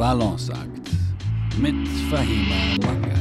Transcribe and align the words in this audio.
Balanceakt 0.00 0.90
mit 1.58 1.86
Fahima 2.08 2.86
Mangal. 2.86 3.12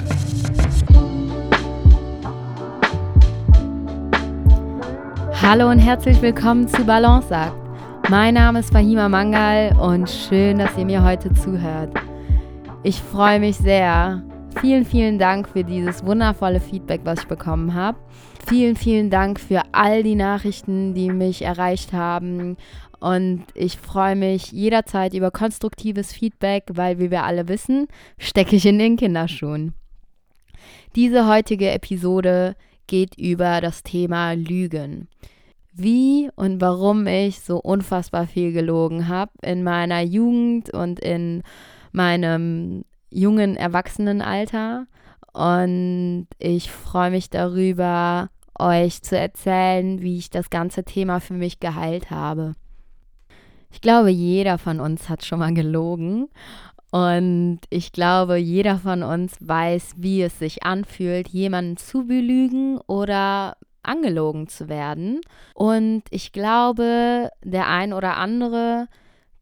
Hallo 5.41 5.69
und 5.69 5.79
herzlich 5.79 6.21
willkommen 6.21 6.69
zu 6.69 6.85
Balanceakt. 6.85 7.51
Mein 8.09 8.35
Name 8.35 8.59
ist 8.59 8.71
Fahima 8.71 9.09
Mangal 9.09 9.75
und 9.77 10.09
schön, 10.09 10.59
dass 10.59 10.77
ihr 10.77 10.85
mir 10.85 11.03
heute 11.03 11.33
zuhört. 11.33 11.91
Ich 12.83 13.01
freue 13.01 13.41
mich 13.41 13.57
sehr. 13.57 14.23
Vielen, 14.61 14.85
vielen 14.85 15.19
Dank 15.19 15.49
für 15.49 15.65
dieses 15.65 16.05
wundervolle 16.05 16.61
Feedback, 16.61 17.01
was 17.03 17.19
ich 17.19 17.27
bekommen 17.27 17.73
habe. 17.73 17.97
Vielen, 18.47 18.77
vielen 18.77 19.09
Dank 19.09 19.37
für 19.41 19.63
all 19.73 20.01
die 20.01 20.15
Nachrichten, 20.15 20.93
die 20.93 21.09
mich 21.09 21.41
erreicht 21.41 21.91
haben 21.91 22.55
und 22.99 23.45
ich 23.53 23.77
freue 23.77 24.15
mich 24.15 24.51
jederzeit 24.51 25.13
über 25.13 25.31
konstruktives 25.31 26.11
Feedback, 26.11 26.65
weil, 26.73 26.99
wie 26.99 27.11
wir 27.11 27.23
alle 27.23 27.47
wissen, 27.47 27.87
stecke 28.17 28.55
ich 28.55 28.65
in 28.65 28.79
den 28.79 28.97
Kinderschuhen. 28.97 29.73
Diese 30.95 31.27
heutige 31.27 31.71
Episode 31.71 32.55
geht 32.87 33.17
über 33.17 33.61
das 33.61 33.83
Thema 33.83 34.33
Lügen. 34.33 35.07
Wie 35.71 36.29
und 36.35 36.59
warum 36.59 37.07
ich 37.07 37.39
so 37.39 37.57
unfassbar 37.59 38.27
viel 38.27 38.51
gelogen 38.51 39.07
habe 39.07 39.31
in 39.41 39.63
meiner 39.63 40.01
Jugend 40.01 40.73
und 40.73 40.99
in 40.99 41.43
meinem 41.91 42.83
jungen 43.09 43.55
Erwachsenenalter. 43.55 44.87
Und 45.31 46.27
ich 46.37 46.69
freue 46.69 47.11
mich 47.11 47.29
darüber, 47.29 48.29
euch 48.57 49.01
zu 49.03 49.17
erzählen, 49.17 50.01
wie 50.01 50.17
ich 50.17 50.29
das 50.29 50.49
ganze 50.49 50.83
Thema 50.83 51.21
für 51.21 51.35
mich 51.35 51.61
geheilt 51.61 52.11
habe. 52.11 52.55
Ich 53.71 53.81
glaube, 53.81 54.09
jeder 54.09 54.57
von 54.57 54.79
uns 54.79 55.09
hat 55.09 55.25
schon 55.25 55.39
mal 55.39 55.53
gelogen. 55.53 56.29
Und 56.91 57.59
ich 57.69 57.91
glaube, 57.91 58.37
jeder 58.37 58.77
von 58.79 59.03
uns 59.03 59.35
weiß, 59.39 59.93
wie 59.97 60.23
es 60.23 60.39
sich 60.39 60.63
anfühlt, 60.63 61.27
jemanden 61.29 61.77
zu 61.77 62.07
belügen 62.07 62.79
oder 62.87 63.57
angelogen 63.83 64.47
zu 64.47 64.69
werden. 64.69 65.21
Und 65.53 66.03
ich 66.09 66.31
glaube, 66.31 67.29
der 67.43 67.67
ein 67.67 67.93
oder 67.93 68.17
andere 68.17 68.87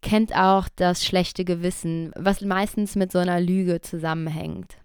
kennt 0.01 0.35
auch 0.35 0.67
das 0.75 1.05
schlechte 1.05 1.45
Gewissen, 1.45 2.11
was 2.15 2.41
meistens 2.41 2.95
mit 2.95 3.11
so 3.11 3.19
einer 3.19 3.39
Lüge 3.39 3.81
zusammenhängt. 3.81 4.77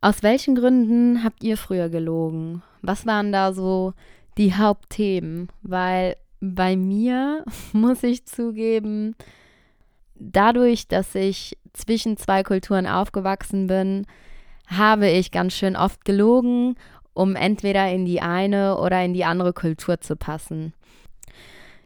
Aus 0.00 0.22
welchen 0.22 0.54
Gründen 0.54 1.24
habt 1.24 1.42
ihr 1.42 1.56
früher 1.56 1.88
gelogen? 1.88 2.62
Was 2.80 3.06
waren 3.06 3.32
da 3.32 3.52
so 3.52 3.92
die 4.38 4.54
Hauptthemen? 4.54 5.48
Weil 5.62 6.16
bei 6.40 6.76
mir 6.76 7.44
muss 7.72 8.02
ich 8.02 8.26
zugeben, 8.26 9.14
dadurch, 10.14 10.88
dass 10.88 11.14
ich 11.14 11.56
zwischen 11.72 12.16
zwei 12.16 12.42
Kulturen 12.42 12.86
aufgewachsen 12.86 13.66
bin, 13.66 14.06
habe 14.66 15.08
ich 15.08 15.30
ganz 15.30 15.54
schön 15.54 15.76
oft 15.76 16.04
gelogen, 16.04 16.76
um 17.12 17.36
entweder 17.36 17.90
in 17.90 18.04
die 18.04 18.20
eine 18.20 18.78
oder 18.78 19.04
in 19.04 19.14
die 19.14 19.24
andere 19.24 19.52
Kultur 19.52 20.00
zu 20.00 20.16
passen. 20.16 20.72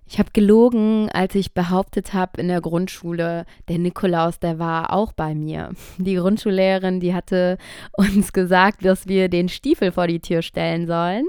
Ich 0.07 0.19
habe 0.19 0.31
gelogen, 0.33 1.09
als 1.13 1.35
ich 1.35 1.55
behauptet 1.55 2.13
habe 2.13 2.41
in 2.41 2.49
der 2.49 2.61
Grundschule, 2.61 3.47
der 3.69 3.79
Nikolaus, 3.79 4.39
der 4.39 4.59
war 4.59 4.93
auch 4.93 5.13
bei 5.13 5.35
mir. 5.35 5.71
Die 5.97 6.17
Grundschullehrerin, 6.17 7.01
die 7.01 7.15
hatte 7.15 7.57
uns 7.93 8.33
gesagt, 8.35 8.85
dass 8.85 9.09
wir 9.09 9.29
den 9.29 9.49
Stiefel 9.49 9.93
vor 9.93 10.07
die 10.07 10.21
Tür 10.21 10.43
stellen 10.43 10.87
sollen. 10.87 11.25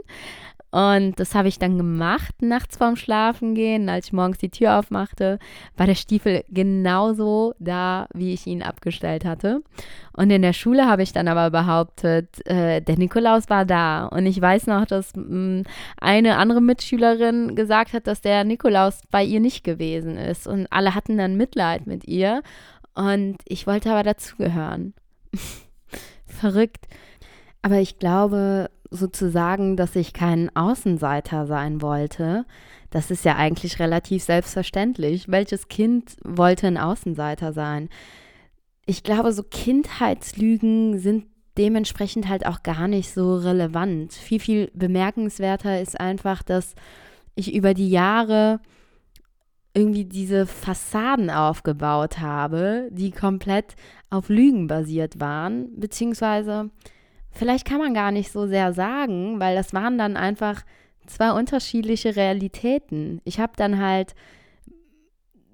Und 0.76 1.22
das 1.22 1.34
habe 1.34 1.48
ich 1.48 1.58
dann 1.58 1.78
gemacht, 1.78 2.42
nachts 2.42 2.76
vorm 2.76 2.98
Schlafengehen. 2.98 3.88
Als 3.88 4.08
ich 4.08 4.12
morgens 4.12 4.40
die 4.40 4.50
Tür 4.50 4.78
aufmachte, 4.78 5.40
war 5.78 5.86
der 5.86 5.96
Stiefel 5.96 6.44
genauso 6.50 7.54
da, 7.60 8.08
wie 8.14 8.34
ich 8.34 8.46
ihn 8.46 8.62
abgestellt 8.62 9.24
hatte. 9.24 9.62
Und 10.12 10.32
in 10.32 10.42
der 10.42 10.52
Schule 10.52 10.86
habe 10.86 11.02
ich 11.02 11.14
dann 11.14 11.30
aber 11.30 11.50
behauptet, 11.50 12.46
äh, 12.46 12.82
der 12.82 12.98
Nikolaus 12.98 13.50
war 13.50 13.64
da. 13.64 14.08
Und 14.08 14.26
ich 14.26 14.42
weiß 14.42 14.68
noch, 14.68 14.86
dass 14.86 15.16
mh, 15.16 15.24
mm, 15.24 15.64
eine 16.02 16.36
andere 16.36 16.60
Mitschülerin 16.60 17.56
gesagt 17.56 17.94
hat, 17.94 18.06
dass 18.06 18.20
der 18.20 18.44
Nikolaus 18.44 19.00
bei 19.12 19.24
ihr 19.24 19.40
nicht 19.40 19.64
gewesen 19.64 20.18
ist. 20.18 20.46
Und 20.46 20.68
alle 20.72 20.94
hatten 20.94 21.18
dann 21.18 21.38
Mitleid 21.38 21.88
mit 21.88 22.06
ihr. 22.06 22.44
Und 22.96 23.38
ich 23.46 23.66
wollte 23.66 23.92
aber 23.92 24.04
dazugehören. 24.04 24.94
Verrückt. 26.26 26.86
Aber 27.62 27.78
ich 27.78 27.98
glaube, 27.98 28.70
sozusagen, 28.96 29.78
dass 29.78 29.96
ich 29.96 30.14
kein 30.14 30.56
Außenseiter 30.56 31.46
sein 31.46 31.82
wollte, 31.82 32.46
das 32.90 33.12
ist 33.12 33.26
ja 33.26 33.36
eigentlich 33.36 33.80
relativ 33.80 34.24
selbstverständlich. 34.24 35.30
Welches 35.30 35.68
Kind 35.68 36.16
wollte 36.24 36.68
ein 36.68 36.78
Außenseiter 36.78 37.54
sein? 37.54 37.90
Ich 38.86 39.04
glaube, 39.04 39.34
so 39.34 39.44
Kindheitslügen 39.44 41.00
sind 41.00 41.26
dementsprechend 41.58 42.28
halt 42.30 42.46
auch 42.46 42.64
gar 42.64 42.88
nicht 42.88 43.12
so 43.12 43.36
relevant. 43.36 44.14
Viel, 44.14 44.40
viel 44.40 44.72
bemerkenswerter 44.74 45.82
ist 45.82 46.00
einfach, 46.00 46.44
dass 46.44 46.76
ich 47.36 47.54
über 47.54 47.74
die 47.74 47.90
Jahre 47.90 48.60
irgendwie 49.74 50.06
diese 50.06 50.46
Fassaden 50.46 51.30
aufgebaut 51.30 52.20
habe, 52.20 52.88
die 52.92 53.12
komplett 53.12 53.76
auf 54.10 54.30
Lügen 54.30 54.68
basiert 54.68 55.20
waren, 55.20 55.78
beziehungsweise 55.78 56.70
vielleicht 57.36 57.68
kann 57.68 57.80
man 57.80 57.94
gar 57.94 58.12
nicht 58.12 58.32
so 58.32 58.48
sehr 58.48 58.74
sagen, 58.74 59.40
weil 59.40 59.56
das 59.56 59.74
waren 59.74 59.98
dann 59.98 60.18
einfach 60.18 60.64
zwei 61.06 61.32
unterschiedliche 61.32 62.16
Realitäten. 62.16 63.22
Ich 63.26 63.40
habe 63.40 63.54
dann 63.56 63.80
halt 63.80 64.16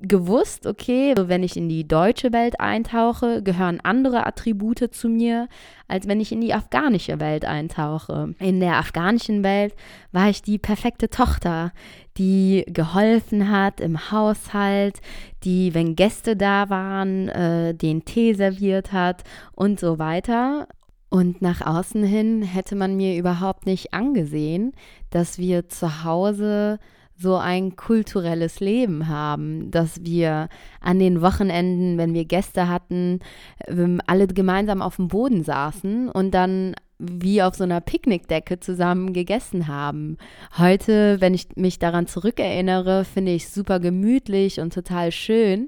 gewusst, 0.01 0.65
okay, 0.65 1.13
wenn 1.15 1.43
ich 1.43 1.55
in 1.55 1.69
die 1.69 1.87
deutsche 1.87 2.33
Welt 2.33 2.59
eintauche, 2.59 3.43
gehören 3.43 3.79
andere 3.81 4.25
Attribute 4.25 4.89
zu 4.91 5.09
mir, 5.09 5.47
als 5.87 6.07
wenn 6.07 6.19
ich 6.19 6.31
in 6.31 6.41
die 6.41 6.53
afghanische 6.53 7.19
Welt 7.19 7.45
eintauche. 7.45 8.33
In 8.39 8.59
der 8.59 8.77
afghanischen 8.77 9.43
Welt 9.43 9.75
war 10.11 10.29
ich 10.29 10.41
die 10.41 10.57
perfekte 10.57 11.09
Tochter, 11.09 11.71
die 12.17 12.65
geholfen 12.67 13.51
hat 13.51 13.79
im 13.79 14.11
Haushalt, 14.11 15.01
die, 15.43 15.73
wenn 15.73 15.95
Gäste 15.95 16.35
da 16.35 16.69
waren, 16.69 17.29
äh, 17.29 17.73
den 17.75 18.03
Tee 18.03 18.33
serviert 18.33 18.91
hat 18.91 19.23
und 19.53 19.79
so 19.79 19.99
weiter. 19.99 20.67
Und 21.11 21.41
nach 21.41 21.59
außen 21.59 22.05
hin 22.05 22.41
hätte 22.41 22.77
man 22.77 22.95
mir 22.95 23.17
überhaupt 23.17 23.65
nicht 23.65 23.93
angesehen, 23.93 24.71
dass 25.09 25.37
wir 25.37 25.67
zu 25.67 26.05
Hause 26.05 26.79
so 27.17 27.35
ein 27.35 27.75
kulturelles 27.75 28.61
Leben 28.61 29.09
haben, 29.09 29.69
dass 29.71 30.05
wir 30.05 30.47
an 30.79 30.99
den 30.99 31.21
Wochenenden, 31.21 31.97
wenn 31.97 32.13
wir 32.13 32.23
Gäste 32.23 32.69
hatten, 32.69 33.19
ähm, 33.67 33.99
alle 34.07 34.25
gemeinsam 34.25 34.81
auf 34.81 34.95
dem 34.95 35.09
Boden 35.09 35.43
saßen 35.43 36.07
und 36.09 36.31
dann 36.31 36.75
wie 36.97 37.43
auf 37.43 37.55
so 37.55 37.65
einer 37.65 37.81
Picknickdecke 37.81 38.61
zusammen 38.61 39.11
gegessen 39.11 39.67
haben. 39.67 40.17
Heute, 40.57 41.19
wenn 41.19 41.33
ich 41.33 41.57
mich 41.57 41.77
daran 41.77 42.07
zurückerinnere, 42.07 43.03
finde 43.03 43.33
ich 43.33 43.43
es 43.43 43.53
super 43.53 43.81
gemütlich 43.81 44.61
und 44.61 44.73
total 44.73 45.11
schön. 45.11 45.67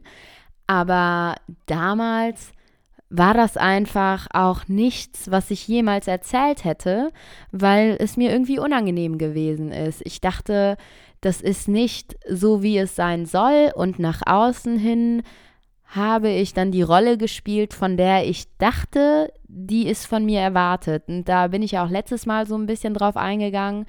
Aber 0.68 1.36
damals 1.66 2.53
war 3.16 3.36
das 3.36 3.58
einfach 3.58 4.26
auch 4.34 4.68
nichts, 4.68 5.30
was 5.30 5.52
ich 5.52 5.68
jemals 5.68 6.08
erzählt 6.08 6.66
hätte, 6.66 7.12
weil 7.52 7.96
es 8.00 8.18
mir 8.18 8.32
irgendwie 8.32 8.58
unangenehm 8.58 9.20
gewesen 9.20 9.72
ist. 9.72 10.02
Ich 10.04 10.20
dachte, 10.20 10.78
das 11.22 11.40
ist 11.40 11.68
nicht 11.68 12.18
so, 12.28 12.64
wie 12.64 12.76
es 12.80 12.96
sein 12.96 13.28
soll 13.28 13.72
und 13.76 14.00
nach 14.00 14.24
außen 14.26 14.80
hin 14.80 15.22
habe 15.86 16.30
ich 16.30 16.56
dann 16.56 16.72
die 16.72 16.82
Rolle 16.82 17.20
gespielt, 17.20 17.76
von 17.76 17.98
der 17.98 18.28
ich 18.28 18.46
dachte, 18.58 19.32
die 19.48 19.88
ist 19.88 20.08
von 20.08 20.26
mir 20.26 20.40
erwartet. 20.40 21.04
Und 21.08 21.30
da 21.30 21.50
bin 21.50 21.62
ich 21.62 21.78
auch 21.78 21.92
letztes 21.92 22.26
Mal 22.26 22.48
so 22.48 22.56
ein 22.56 22.66
bisschen 22.66 22.96
drauf 22.96 23.16
eingegangen. 23.16 23.86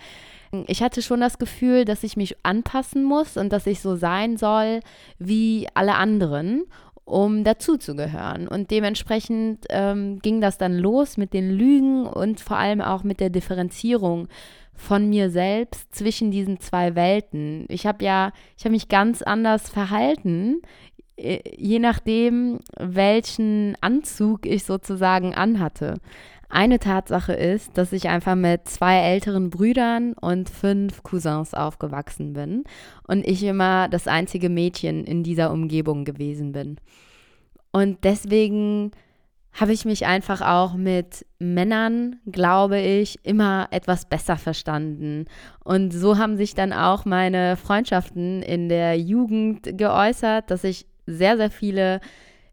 Ich 0.67 0.82
hatte 0.82 1.00
schon 1.00 1.23
das 1.23 1.38
Gefühl, 1.38 1.87
dass 1.87 2.05
ich 2.05 2.19
mich 2.19 2.37
anpassen 2.43 3.03
muss 3.03 3.38
und 3.38 3.55
dass 3.55 3.67
ich 3.67 3.81
so 3.81 3.97
sein 3.97 4.37
soll 4.37 4.81
wie 5.19 5.67
alle 5.73 5.94
anderen 5.94 6.65
um 7.05 7.45
dazuzugehören. 7.45 8.49
Und 8.49 8.71
dementsprechend 8.71 9.67
ähm, 9.71 10.21
ging 10.21 10.41
das 10.41 10.59
dann 10.59 10.79
los 10.79 11.17
mit 11.17 11.33
den 11.33 11.51
Lügen 11.51 12.06
und 12.06 12.41
vor 12.41 12.56
allem 12.56 12.81
auch 12.81 13.05
mit 13.05 13.21
der 13.21 13.31
Differenzierung 13.31 14.29
von 14.75 15.09
mir 15.09 15.31
selbst 15.31 15.95
zwischen 15.95 16.31
diesen 16.31 16.61
zwei 16.61 16.95
Welten. 16.95 17.67
Ich 17.69 17.87
habe 17.87 18.05
ja, 18.05 18.33
ich 18.56 18.65
habe 18.65 18.73
mich 18.73 18.89
ganz 18.89 19.23
anders 19.23 19.69
verhalten, 19.69 20.62
äh, 21.17 21.41
je 21.56 21.79
nachdem, 21.79 22.59
welchen 22.79 23.77
Anzug 23.81 24.47
ich 24.47 24.65
sozusagen 24.65 25.35
anhatte. 25.35 25.99
Eine 26.55 26.79
Tatsache 26.79 27.33
ist, 27.33 27.77
dass 27.77 27.93
ich 27.93 28.09
einfach 28.09 28.37
mit 28.37 28.69
zwei 28.69 28.99
älteren 28.99 29.51
Brüdern 29.51 30.12
und 30.12 30.49
fünf 30.49 31.03
Cousins 31.03 31.53
aufgewachsen 31.53 32.33
bin 32.33 32.62
und 33.09 33.27
ich 33.27 33.43
immer 33.43 33.89
das 33.89 34.06
einzige 34.06 34.49
Mädchen 34.49 35.03
in 35.03 35.25
dieser 35.25 35.51
Umgebung 35.51 36.05
gewesen 36.05 36.53
bin. 36.53 36.77
Und 37.73 38.05
deswegen 38.05 38.93
habe 39.53 39.73
ich 39.73 39.85
mich 39.85 40.06
einfach 40.06 40.43
auch 40.43 40.75
mit 40.75 41.27
Männern, 41.41 42.21
glaube 42.31 42.79
ich, 42.79 43.19
immer 43.25 43.67
etwas 43.73 44.09
besser 44.09 44.37
verstanden. 44.37 45.25
Und 45.65 45.93
so 45.93 46.19
haben 46.19 46.37
sich 46.37 46.55
dann 46.55 46.73
auch 46.73 47.05
meine 47.05 47.57
Freundschaften 47.57 48.43
in 48.43 48.69
der 48.69 48.97
Jugend 48.97 49.77
geäußert, 49.77 50.53
dass 50.53 50.62
ich 50.62 50.87
sehr, 51.05 51.37
sehr 51.37 51.50
viele 51.50 52.00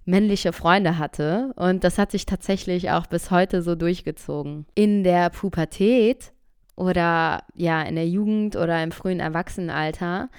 männliche 0.06 0.54
Freunde 0.54 0.98
hatte 0.98 1.54
und 1.56 1.84
das 1.84 1.98
hat 1.98 2.12
sich 2.12 2.26
tatsächlich 2.26 2.92
auch 2.92 3.08
bis 3.08 3.32
heute 3.32 3.62
so 3.62 3.76
durchgezogen. 3.76 4.66
In 4.76 5.04
der 5.04 5.30
Pubertät 5.30 6.34
oder 6.76 7.44
ja, 7.56 7.84
in 7.84 7.96
der 7.96 8.08
Jugend 8.08 8.56
oder 8.56 8.82
im 8.84 8.92
frühen 8.92 9.20
Erwachsenenalter 9.20 10.30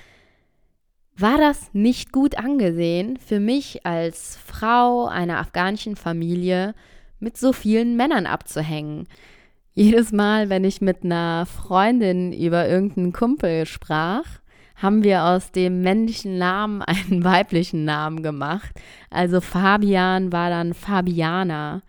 war 1.17 1.39
das 1.39 1.71
nicht 1.73 2.11
gut 2.11 2.39
angesehen 2.39 3.19
für 3.19 3.39
mich 3.39 3.87
als 3.87 4.37
Frau 4.45 5.07
einer 5.07 5.39
afghanischen 5.39 5.95
Familie 5.97 6.75
mit 7.21 7.37
so 7.37 7.53
vielen 7.53 7.97
Männern 7.97 8.27
abzuhängen. 8.27 9.07
Jedes 9.75 10.13
Mal, 10.13 10.51
wenn 10.51 10.65
ich 10.65 10.81
mit 10.81 11.05
einer 11.05 11.47
Freundin 11.47 12.33
über 12.33 12.69
irgendeinen 12.69 13.13
Kumpel 13.13 13.65
sprach, 13.67 14.25
haben 14.83 15.05
wir 15.05 15.25
aus 15.25 15.53
dem 15.53 15.81
männlichen 15.81 16.39
Namen 16.39 16.83
einen 16.83 17.25
weiblichen 17.25 17.85
Namen 17.85 18.23
gemacht. 18.23 18.73
Also 19.11 19.41
Fabian 19.41 20.33
war 20.33 20.51
dann 20.51 20.75
Fabiana, 20.75 21.83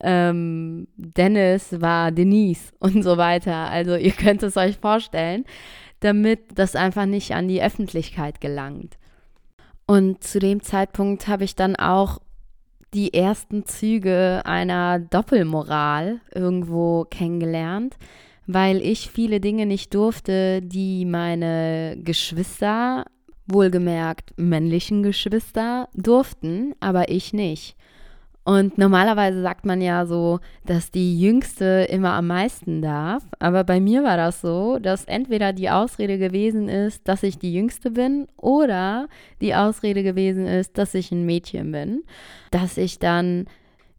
ähm, 0.00 0.86
Dennis 0.96 1.80
war 1.80 2.12
Denise 2.12 2.72
und 2.78 3.02
so 3.02 3.16
weiter. 3.16 3.70
Also 3.70 3.96
ihr 3.96 4.12
könnt 4.12 4.42
es 4.42 4.56
euch 4.56 4.76
vorstellen, 4.76 5.44
damit 6.00 6.40
das 6.54 6.76
einfach 6.76 7.06
nicht 7.06 7.32
an 7.32 7.48
die 7.48 7.62
Öffentlichkeit 7.62 8.40
gelangt. 8.40 8.98
Und 9.86 10.22
zu 10.22 10.38
dem 10.38 10.62
Zeitpunkt 10.62 11.28
habe 11.28 11.44
ich 11.44 11.54
dann 11.54 11.76
auch 11.76 12.18
die 12.92 13.14
ersten 13.14 13.64
Züge 13.64 14.42
einer 14.44 14.98
Doppelmoral 14.98 16.20
irgendwo 16.34 17.04
kennengelernt 17.04 17.96
weil 18.46 18.80
ich 18.80 19.10
viele 19.10 19.40
Dinge 19.40 19.66
nicht 19.66 19.94
durfte, 19.94 20.62
die 20.62 21.04
meine 21.04 21.96
Geschwister, 22.02 23.04
wohlgemerkt 23.46 24.34
männlichen 24.36 25.02
Geschwister, 25.02 25.88
durften, 25.94 26.74
aber 26.80 27.10
ich 27.10 27.32
nicht. 27.32 27.76
Und 28.46 28.78
normalerweise 28.78 29.42
sagt 29.42 29.66
man 29.66 29.80
ja 29.80 30.06
so, 30.06 30.38
dass 30.64 30.92
die 30.92 31.20
Jüngste 31.20 31.88
immer 31.90 32.12
am 32.12 32.28
meisten 32.28 32.80
darf. 32.80 33.24
Aber 33.40 33.64
bei 33.64 33.80
mir 33.80 34.04
war 34.04 34.16
das 34.16 34.40
so, 34.40 34.78
dass 34.78 35.04
entweder 35.04 35.52
die 35.52 35.68
Ausrede 35.68 36.16
gewesen 36.16 36.68
ist, 36.68 37.08
dass 37.08 37.24
ich 37.24 37.38
die 37.38 37.52
Jüngste 37.52 37.90
bin, 37.90 38.28
oder 38.36 39.08
die 39.40 39.56
Ausrede 39.56 40.04
gewesen 40.04 40.46
ist, 40.46 40.78
dass 40.78 40.94
ich 40.94 41.10
ein 41.10 41.26
Mädchen 41.26 41.72
bin. 41.72 42.04
Dass 42.52 42.76
ich 42.76 43.00
dann 43.00 43.46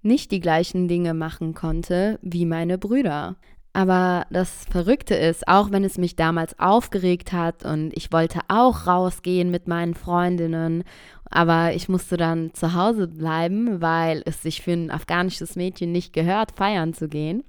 nicht 0.01 0.31
die 0.31 0.39
gleichen 0.39 0.87
Dinge 0.87 1.13
machen 1.13 1.53
konnte 1.53 2.17
wie 2.21 2.45
meine 2.45 2.77
Brüder. 2.77 3.35
Aber 3.77 4.25
das 4.31 4.65
Verrückte 4.71 5.13
ist, 5.13 5.47
auch 5.47 5.69
wenn 5.69 5.83
es 5.83 5.99
mich 5.99 6.15
damals 6.15 6.57
aufgeregt 6.57 7.31
hat 7.31 7.63
und 7.63 7.95
ich 7.95 8.11
wollte 8.11 8.39
auch 8.47 8.87
rausgehen 8.87 9.51
mit 9.51 9.67
meinen 9.67 9.93
Freundinnen, 9.93 10.83
aber 11.29 11.73
ich 11.75 11.87
musste 11.87 12.17
dann 12.17 12.55
zu 12.55 12.73
Hause 12.73 13.07
bleiben, 13.07 13.79
weil 13.79 14.23
es 14.25 14.41
sich 14.41 14.63
für 14.63 14.71
ein 14.71 14.89
afghanisches 14.89 15.55
Mädchen 15.55 15.91
nicht 15.91 16.11
gehört, 16.11 16.53
feiern 16.53 16.95
zu 16.95 17.07
gehen, 17.07 17.43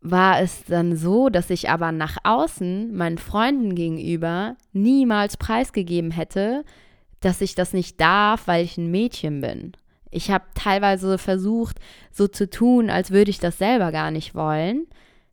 war 0.00 0.40
es 0.40 0.62
dann 0.66 0.94
so, 0.94 1.28
dass 1.28 1.50
ich 1.50 1.70
aber 1.70 1.90
nach 1.90 2.18
außen 2.22 2.94
meinen 2.94 3.18
Freunden 3.18 3.74
gegenüber 3.74 4.54
niemals 4.72 5.36
preisgegeben 5.36 6.12
hätte, 6.12 6.64
dass 7.18 7.40
ich 7.40 7.56
das 7.56 7.72
nicht 7.72 8.00
darf, 8.00 8.46
weil 8.46 8.64
ich 8.64 8.78
ein 8.78 8.92
Mädchen 8.92 9.40
bin. 9.40 9.72
Ich 10.10 10.30
habe 10.30 10.44
teilweise 10.54 11.18
versucht, 11.18 11.78
so 12.10 12.28
zu 12.28 12.48
tun, 12.50 12.90
als 12.90 13.10
würde 13.10 13.30
ich 13.30 13.38
das 13.38 13.58
selber 13.58 13.92
gar 13.92 14.10
nicht 14.10 14.34
wollen, 14.34 14.86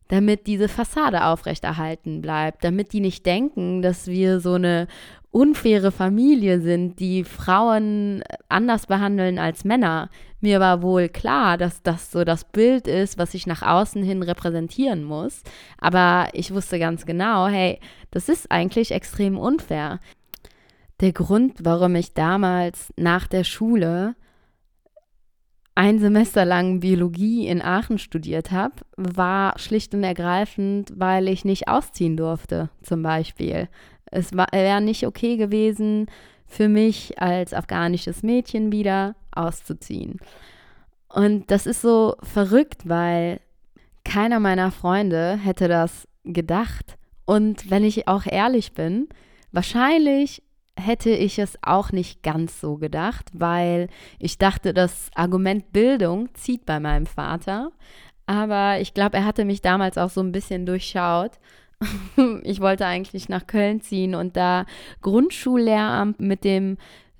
damit 0.08 0.46
diese 0.46 0.68
Fassade 0.68 1.24
aufrechterhalten 1.24 2.22
bleibt, 2.22 2.64
damit 2.64 2.92
die 2.92 3.00
nicht 3.00 3.26
denken, 3.26 3.82
dass 3.82 4.06
wir 4.06 4.40
so 4.40 4.54
eine 4.54 4.86
unfaire 5.30 5.92
Familie 5.92 6.60
sind, 6.60 6.98
die 7.00 7.24
Frauen 7.24 8.22
anders 8.48 8.86
behandeln 8.86 9.38
als 9.38 9.64
Männer. 9.64 10.08
Mir 10.40 10.60
war 10.60 10.82
wohl 10.82 11.08
klar, 11.08 11.58
dass 11.58 11.82
das 11.82 12.10
so 12.10 12.24
das 12.24 12.44
Bild 12.44 12.86
ist, 12.86 13.18
was 13.18 13.34
ich 13.34 13.46
nach 13.46 13.62
außen 13.62 14.02
hin 14.02 14.22
repräsentieren 14.22 15.04
muss. 15.04 15.42
Aber 15.78 16.28
ich 16.32 16.54
wusste 16.54 16.78
ganz 16.78 17.04
genau, 17.04 17.48
hey, 17.48 17.78
das 18.10 18.28
ist 18.28 18.50
eigentlich 18.50 18.92
extrem 18.92 19.36
unfair. 19.36 20.00
Der 21.00 21.12
Grund, 21.12 21.58
warum 21.60 21.94
ich 21.94 22.14
damals 22.14 22.92
nach 22.96 23.26
der 23.26 23.44
Schule 23.44 24.14
ein 25.78 26.00
Semester 26.00 26.44
lang 26.44 26.80
Biologie 26.80 27.46
in 27.46 27.62
Aachen 27.62 27.98
studiert 27.98 28.50
habe, 28.50 28.74
war 28.96 29.56
schlicht 29.60 29.94
und 29.94 30.02
ergreifend, 30.02 30.92
weil 30.96 31.28
ich 31.28 31.44
nicht 31.44 31.68
ausziehen 31.68 32.16
durfte, 32.16 32.68
zum 32.82 33.04
Beispiel. 33.04 33.68
Es 34.06 34.32
wäre 34.32 34.80
nicht 34.80 35.06
okay 35.06 35.36
gewesen, 35.36 36.06
für 36.46 36.68
mich 36.68 37.22
als 37.22 37.54
afghanisches 37.54 38.24
Mädchen 38.24 38.72
wieder 38.72 39.14
auszuziehen. 39.30 40.18
Und 41.08 41.48
das 41.52 41.64
ist 41.64 41.80
so 41.80 42.16
verrückt, 42.24 42.88
weil 42.88 43.38
keiner 44.04 44.40
meiner 44.40 44.72
Freunde 44.72 45.36
hätte 45.36 45.68
das 45.68 46.08
gedacht. 46.24 46.98
Und 47.24 47.70
wenn 47.70 47.84
ich 47.84 48.08
auch 48.08 48.26
ehrlich 48.26 48.72
bin, 48.72 49.08
wahrscheinlich 49.52 50.42
hätte 50.78 51.10
ich 51.10 51.38
es 51.38 51.58
auch 51.62 51.92
nicht 51.92 52.22
ganz 52.22 52.60
so 52.60 52.76
gedacht, 52.76 53.30
weil 53.32 53.88
ich 54.18 54.38
dachte, 54.38 54.72
das 54.72 55.10
Argument 55.14 55.72
Bildung 55.72 56.32
zieht 56.34 56.64
bei 56.64 56.80
meinem 56.80 57.06
Vater. 57.06 57.72
Aber 58.26 58.80
ich 58.80 58.94
glaube, 58.94 59.16
er 59.16 59.24
hatte 59.24 59.44
mich 59.44 59.62
damals 59.62 59.98
auch 59.98 60.10
so 60.10 60.20
ein 60.20 60.32
bisschen 60.32 60.66
durchschaut. 60.66 61.32
ich 62.42 62.60
wollte 62.60 62.86
eigentlich 62.86 63.28
nach 63.28 63.46
Köln 63.46 63.80
ziehen 63.80 64.14
und 64.14 64.36
da 64.36 64.66
Grundschullehramt 65.00 66.20
mit 66.20 66.44
dem 66.44 66.76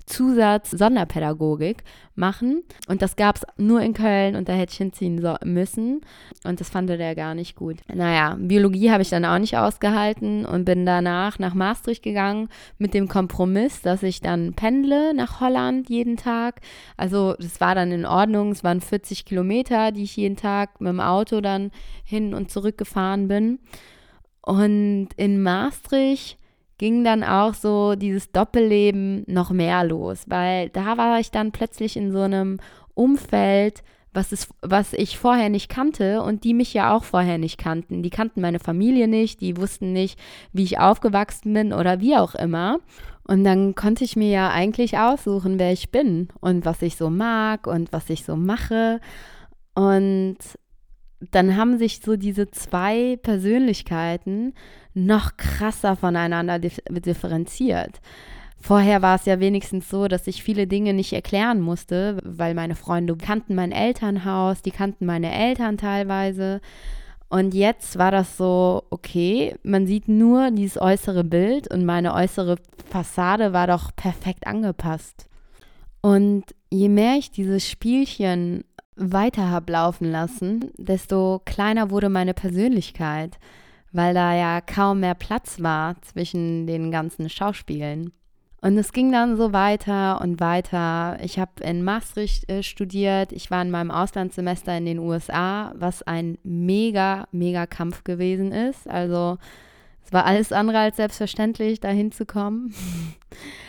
Zusatz 0.09 0.71
Sonderpädagogik 0.71 1.83
machen. 2.15 2.63
Und 2.87 3.01
das 3.01 3.15
gab 3.15 3.37
es 3.37 3.43
nur 3.57 3.81
in 3.81 3.93
Köln 3.93 4.35
und 4.35 4.49
da 4.49 4.53
hätte 4.53 4.71
ich 4.71 4.77
hinziehen 4.77 5.21
so 5.21 5.35
müssen. 5.43 6.01
Und 6.43 6.59
das 6.59 6.69
fand 6.69 6.89
er 6.89 7.15
gar 7.15 7.35
nicht 7.35 7.55
gut. 7.55 7.77
Naja, 7.87 8.35
Biologie 8.39 8.91
habe 8.91 9.01
ich 9.01 9.09
dann 9.09 9.23
auch 9.23 9.37
nicht 9.37 9.57
ausgehalten 9.57 10.45
und 10.45 10.65
bin 10.65 10.85
danach 10.85 11.39
nach 11.39 11.53
Maastricht 11.53 12.03
gegangen 12.03 12.49
mit 12.77 12.93
dem 12.93 13.07
Kompromiss, 13.07 13.81
dass 13.81 14.03
ich 14.03 14.19
dann 14.21 14.53
pendle 14.53 15.13
nach 15.13 15.39
Holland 15.39 15.89
jeden 15.89 16.17
Tag. 16.17 16.61
Also 16.97 17.35
das 17.39 17.61
war 17.61 17.75
dann 17.75 17.91
in 17.91 18.05
Ordnung. 18.05 18.51
Es 18.51 18.63
waren 18.63 18.81
40 18.81 19.25
Kilometer, 19.25 19.91
die 19.91 20.03
ich 20.03 20.17
jeden 20.17 20.35
Tag 20.35 20.81
mit 20.81 20.89
dem 20.89 20.99
Auto 20.99 21.39
dann 21.39 21.71
hin 22.03 22.33
und 22.33 22.51
zurück 22.51 22.77
gefahren 22.77 23.27
bin. 23.27 23.59
Und 24.41 25.09
in 25.15 25.41
Maastricht 25.43 26.39
ging 26.79 27.03
dann 27.03 27.23
auch 27.23 27.53
so 27.53 27.93
dieses 27.93 28.31
Doppelleben 28.31 29.23
noch 29.27 29.51
mehr 29.51 29.83
los, 29.83 30.23
weil 30.27 30.69
da 30.69 30.97
war 30.97 31.19
ich 31.19 31.29
dann 31.29 31.51
plötzlich 31.51 31.95
in 31.95 32.11
so 32.11 32.21
einem 32.21 32.59
Umfeld, 32.95 33.83
was, 34.11 34.31
ist, 34.31 34.49
was 34.61 34.93
ich 34.93 35.19
vorher 35.19 35.49
nicht 35.49 35.69
kannte 35.69 36.23
und 36.23 36.43
die 36.43 36.55
mich 36.55 36.73
ja 36.73 36.95
auch 36.95 37.03
vorher 37.03 37.37
nicht 37.37 37.59
kannten. 37.59 38.01
Die 38.01 38.09
kannten 38.09 38.41
meine 38.41 38.59
Familie 38.59 39.07
nicht, 39.07 39.41
die 39.41 39.57
wussten 39.57 39.93
nicht, 39.93 40.19
wie 40.51 40.63
ich 40.63 40.79
aufgewachsen 40.79 41.53
bin 41.53 41.73
oder 41.73 41.99
wie 41.99 42.15
auch 42.15 42.33
immer. 42.33 42.79
Und 43.27 43.43
dann 43.43 43.75
konnte 43.75 44.03
ich 44.03 44.15
mir 44.15 44.29
ja 44.29 44.49
eigentlich 44.49 44.97
aussuchen, 44.97 45.59
wer 45.59 45.71
ich 45.71 45.91
bin 45.91 46.29
und 46.39 46.65
was 46.65 46.81
ich 46.81 46.95
so 46.95 47.11
mag 47.11 47.67
und 47.67 47.93
was 47.93 48.09
ich 48.09 48.25
so 48.25 48.35
mache. 48.35 48.99
Und 49.75 50.37
dann 51.31 51.55
haben 51.57 51.77
sich 51.77 51.99
so 51.99 52.15
diese 52.15 52.49
zwei 52.51 53.17
Persönlichkeiten 53.21 54.53
noch 54.93 55.37
krasser 55.37 55.95
voneinander 55.95 56.59
differenziert. 56.59 58.01
Vorher 58.61 59.01
war 59.01 59.15
es 59.15 59.25
ja 59.25 59.39
wenigstens 59.39 59.89
so, 59.89 60.07
dass 60.07 60.27
ich 60.27 60.43
viele 60.43 60.67
Dinge 60.67 60.93
nicht 60.93 61.13
erklären 61.13 61.61
musste, 61.61 62.17
weil 62.23 62.53
meine 62.53 62.75
Freunde 62.75 63.15
kannten 63.15 63.55
mein 63.55 63.71
Elternhaus, 63.71 64.61
die 64.61 64.71
kannten 64.71 65.05
meine 65.05 65.33
Eltern 65.33 65.77
teilweise. 65.77 66.59
Und 67.29 67.53
jetzt 67.53 67.97
war 67.97 68.11
das 68.11 68.37
so, 68.37 68.83
okay, 68.89 69.55
man 69.63 69.87
sieht 69.87 70.09
nur 70.09 70.51
dieses 70.51 70.81
äußere 70.81 71.23
Bild 71.23 71.71
und 71.71 71.85
meine 71.85 72.13
äußere 72.13 72.57
Fassade 72.89 73.53
war 73.53 73.67
doch 73.67 73.95
perfekt 73.95 74.45
angepasst. 74.45 75.29
Und 76.01 76.43
je 76.69 76.89
mehr 76.89 77.15
ich 77.17 77.31
dieses 77.31 77.67
Spielchen 77.69 78.63
weiter 78.99 79.49
habe 79.49 79.71
laufen 79.71 80.11
lassen, 80.11 80.71
desto 80.77 81.41
kleiner 81.45 81.89
wurde 81.89 82.09
meine 82.09 82.33
Persönlichkeit, 82.33 83.39
weil 83.91 84.13
da 84.13 84.35
ja 84.35 84.61
kaum 84.61 84.99
mehr 84.99 85.15
Platz 85.15 85.61
war 85.61 85.99
zwischen 86.01 86.67
den 86.67 86.91
ganzen 86.91 87.29
Schauspielen. 87.29 88.11
Und 88.61 88.77
es 88.77 88.91
ging 88.91 89.11
dann 89.11 89.37
so 89.37 89.53
weiter 89.53 90.19
und 90.19 90.41
weiter. 90.41 91.17
Ich 91.23 91.39
habe 91.39 91.63
in 91.63 91.81
Maastricht 91.83 92.49
äh, 92.51 92.61
studiert. 92.61 93.31
Ich 93.31 93.49
war 93.49 93.61
in 93.61 93.71
meinem 93.71 93.89
Auslandssemester 93.89 94.77
in 94.77 94.85
den 94.85 94.99
USA, 94.99 95.71
was 95.75 96.03
ein 96.03 96.37
mega, 96.43 97.27
mega 97.31 97.65
Kampf 97.67 98.03
gewesen 98.03 98.51
ist. 98.51 98.89
Also 98.89 99.37
es 100.05 100.11
war 100.11 100.25
alles 100.25 100.51
andere 100.51 100.79
als 100.79 100.97
selbstverständlich, 100.97 101.79
dahin 101.79 102.11
zu 102.11 102.25
kommen. 102.25 102.73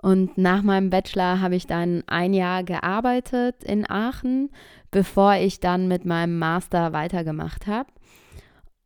Und 0.00 0.38
nach 0.38 0.62
meinem 0.62 0.90
Bachelor 0.90 1.40
habe 1.40 1.56
ich 1.56 1.66
dann 1.66 2.04
ein 2.06 2.32
Jahr 2.32 2.62
gearbeitet 2.62 3.64
in 3.64 3.88
Aachen, 3.88 4.50
bevor 4.90 5.34
ich 5.34 5.60
dann 5.60 5.88
mit 5.88 6.04
meinem 6.04 6.38
Master 6.38 6.92
weitergemacht 6.92 7.66
habe. 7.66 7.90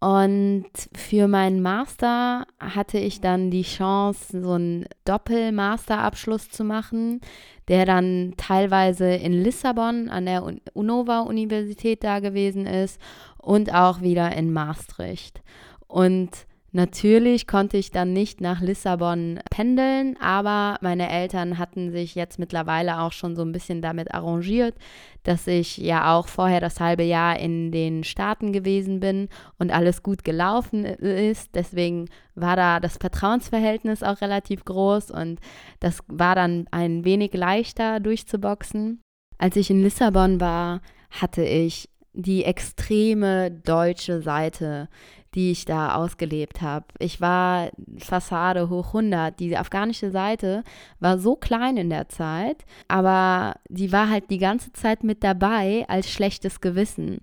Und 0.01 0.67
für 0.97 1.29
meinen 1.29 1.63
Master 1.63 2.45
hatte 2.59 2.99
ich 2.99 3.21
dann 3.21 3.53
die 3.53 3.63
Chance, 3.63 4.43
so 4.43 4.55
einen 4.55 4.87
Doppel-Masterabschluss 5.05 6.51
zu 6.51 6.65
machen, 6.65 7.21
der 7.69 7.87
dann 7.87 8.35
teilweise 8.37 9.15
in 9.15 9.33
Lissabon 9.33 10.09
an 10.09 10.27
der 10.27 10.43
Unova-Universität 10.73 12.03
da 12.03 12.19
gewesen 12.19 12.67
ist 12.67 13.01
und 13.39 13.73
auch 13.73 14.01
wieder 14.01 14.35
in 14.35 14.53
Maastricht. 14.53 15.41
Und 15.87 16.31
Natürlich 16.75 17.47
konnte 17.47 17.77
ich 17.77 17.91
dann 17.91 18.15
nicht 18.15 18.41
nach 18.41 18.63
Lissabon 18.63 19.41
pendeln, 19.51 20.17
aber 20.23 20.79
meine 20.81 21.11
Eltern 21.11 21.59
hatten 21.59 21.91
sich 21.91 22.15
jetzt 22.15 22.39
mittlerweile 22.39 23.01
auch 23.01 23.13
schon 23.13 23.37
so 23.37 23.43
ein 23.43 23.53
bisschen 23.53 23.83
damit 23.83 24.15
arrangiert, 24.15 24.75
dass 25.23 25.47
ich 25.47 25.77
ja 25.77 26.17
auch 26.17 26.29
vorher 26.29 26.61
das 26.61 26.81
halbe 26.81 27.03
Jahr 27.03 27.39
in 27.39 27.73
den 27.73 28.05
Staaten 28.05 28.55
gewesen 28.55 29.01
bin 29.01 29.29
und 29.59 29.71
alles 29.71 30.03
gut 30.03 30.25
gelaufen 30.25 30.87
ist. 30.87 31.55
Deswegen 31.55 32.09
war 32.35 32.57
da 32.57 32.81
das 32.81 32.97
Vertrauensverhältnis 32.97 34.03
auch 34.03 34.23
relativ 34.23 34.65
groß 34.65 35.11
und 35.11 35.41
das 35.79 35.99
war 36.09 36.35
dann 36.35 36.69
ein 36.71 37.05
wenig 37.05 37.35
leichter 37.35 38.01
durchzuboxen. 38.01 39.03
Als 39.37 39.57
ich 39.57 39.69
in 39.69 39.83
Lissabon 39.83 40.41
war, 40.41 40.81
hatte 41.11 41.45
ich 41.45 41.91
die 42.15 42.45
extreme 42.45 43.51
deutsche 43.51 44.23
Seite 44.23 44.89
die 45.35 45.51
ich 45.51 45.65
da 45.65 45.95
ausgelebt 45.95 46.61
habe. 46.61 46.87
Ich 46.99 47.21
war 47.21 47.71
Fassade 47.99 48.69
hoch 48.69 48.89
100. 48.89 49.39
Die 49.41 49.57
afghanische 49.57 50.11
Seite 50.11 50.63
war 51.01 51.19
so 51.19 51.37
klein 51.37 51.77
in 51.77 51.91
der 51.91 52.09
Zeit, 52.09 52.65
aber 52.89 53.55
die 53.69 53.93
war 53.93 54.11
halt 54.11 54.31
die 54.31 54.39
ganze 54.39 54.73
Zeit 54.73 55.05
mit 55.05 55.25
dabei 55.25 55.85
als 55.89 56.11
schlechtes 56.11 56.61
Gewissen, 56.61 57.21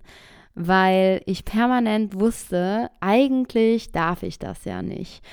weil 0.55 1.21
ich 1.25 1.45
permanent 1.45 2.19
wusste, 2.19 2.89
eigentlich 2.99 3.91
darf 3.91 4.23
ich 4.23 4.39
das 4.39 4.65
ja 4.65 4.81
nicht. 4.81 5.23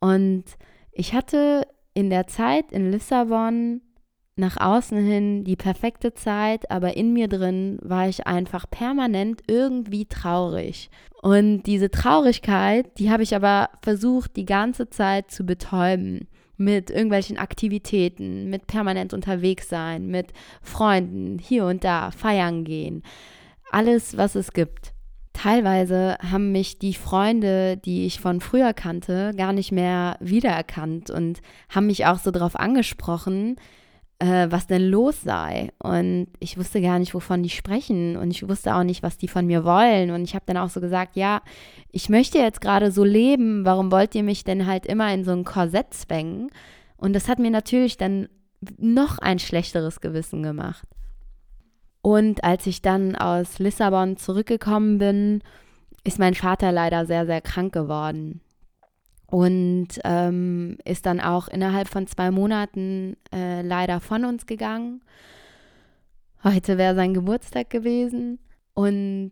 Und 0.00 0.44
ich 0.92 1.14
hatte 1.14 1.66
in 1.94 2.10
der 2.10 2.26
Zeit 2.26 2.72
in 2.72 2.90
Lissabon 2.90 3.80
nach 4.36 4.56
außen 4.60 4.98
hin 4.98 5.44
die 5.44 5.56
perfekte 5.56 6.14
Zeit, 6.14 6.70
aber 6.70 6.96
in 6.96 7.12
mir 7.12 7.28
drin 7.28 7.78
war 7.82 8.08
ich 8.08 8.26
einfach 8.26 8.68
permanent 8.68 9.42
irgendwie 9.46 10.06
traurig. 10.06 10.90
Und 11.24 11.62
diese 11.62 11.90
Traurigkeit, 11.90 12.98
die 12.98 13.10
habe 13.10 13.22
ich 13.22 13.34
aber 13.34 13.70
versucht, 13.80 14.36
die 14.36 14.44
ganze 14.44 14.90
Zeit 14.90 15.30
zu 15.30 15.46
betäuben. 15.46 16.28
Mit 16.58 16.90
irgendwelchen 16.90 17.38
Aktivitäten, 17.38 18.50
mit 18.50 18.66
permanent 18.66 19.14
unterwegs 19.14 19.70
sein, 19.70 20.08
mit 20.08 20.34
Freunden, 20.60 21.38
hier 21.38 21.64
und 21.64 21.82
da, 21.82 22.10
feiern 22.10 22.64
gehen. 22.64 23.02
Alles, 23.70 24.18
was 24.18 24.34
es 24.34 24.52
gibt. 24.52 24.92
Teilweise 25.32 26.18
haben 26.20 26.52
mich 26.52 26.78
die 26.78 26.92
Freunde, 26.92 27.78
die 27.78 28.04
ich 28.04 28.20
von 28.20 28.42
früher 28.42 28.74
kannte, 28.74 29.32
gar 29.34 29.54
nicht 29.54 29.72
mehr 29.72 30.18
wiedererkannt 30.20 31.08
und 31.08 31.40
haben 31.70 31.86
mich 31.86 32.04
auch 32.04 32.18
so 32.18 32.32
darauf 32.32 32.54
angesprochen, 32.54 33.56
äh, 34.24 34.50
was 34.50 34.66
denn 34.66 34.82
los 34.82 35.22
sei. 35.22 35.70
Und 35.78 36.28
ich 36.40 36.56
wusste 36.56 36.80
gar 36.80 36.98
nicht, 36.98 37.14
wovon 37.14 37.42
die 37.42 37.50
sprechen. 37.50 38.16
Und 38.16 38.30
ich 38.30 38.48
wusste 38.48 38.74
auch 38.74 38.82
nicht, 38.82 39.02
was 39.02 39.18
die 39.18 39.28
von 39.28 39.46
mir 39.46 39.64
wollen. 39.64 40.10
Und 40.10 40.24
ich 40.24 40.34
habe 40.34 40.44
dann 40.46 40.56
auch 40.56 40.70
so 40.70 40.80
gesagt, 40.80 41.16
ja, 41.16 41.42
ich 41.90 42.08
möchte 42.08 42.38
jetzt 42.38 42.60
gerade 42.60 42.90
so 42.90 43.04
leben. 43.04 43.64
Warum 43.64 43.92
wollt 43.92 44.14
ihr 44.14 44.22
mich 44.22 44.44
denn 44.44 44.66
halt 44.66 44.86
immer 44.86 45.12
in 45.12 45.24
so 45.24 45.32
ein 45.32 45.44
Korsett 45.44 45.92
zwängen? 45.92 46.50
Und 46.96 47.12
das 47.12 47.28
hat 47.28 47.38
mir 47.38 47.50
natürlich 47.50 47.98
dann 47.98 48.28
noch 48.78 49.18
ein 49.18 49.38
schlechteres 49.38 50.00
Gewissen 50.00 50.42
gemacht. 50.42 50.88
Und 52.00 52.44
als 52.44 52.66
ich 52.66 52.80
dann 52.80 53.16
aus 53.16 53.58
Lissabon 53.58 54.16
zurückgekommen 54.16 54.98
bin, 54.98 55.42
ist 56.02 56.18
mein 56.18 56.34
Vater 56.34 56.72
leider 56.72 57.06
sehr, 57.06 57.26
sehr 57.26 57.40
krank 57.40 57.72
geworden 57.72 58.40
und 59.26 59.88
ähm, 60.04 60.78
ist 60.84 61.06
dann 61.06 61.20
auch 61.20 61.48
innerhalb 61.48 61.88
von 61.88 62.06
zwei 62.06 62.30
Monaten 62.30 63.16
äh, 63.32 63.62
leider 63.62 64.00
von 64.00 64.24
uns 64.24 64.46
gegangen. 64.46 65.02
Heute 66.42 66.78
wäre 66.78 66.94
sein 66.94 67.14
Geburtstag 67.14 67.70
gewesen 67.70 68.38
und 68.74 69.30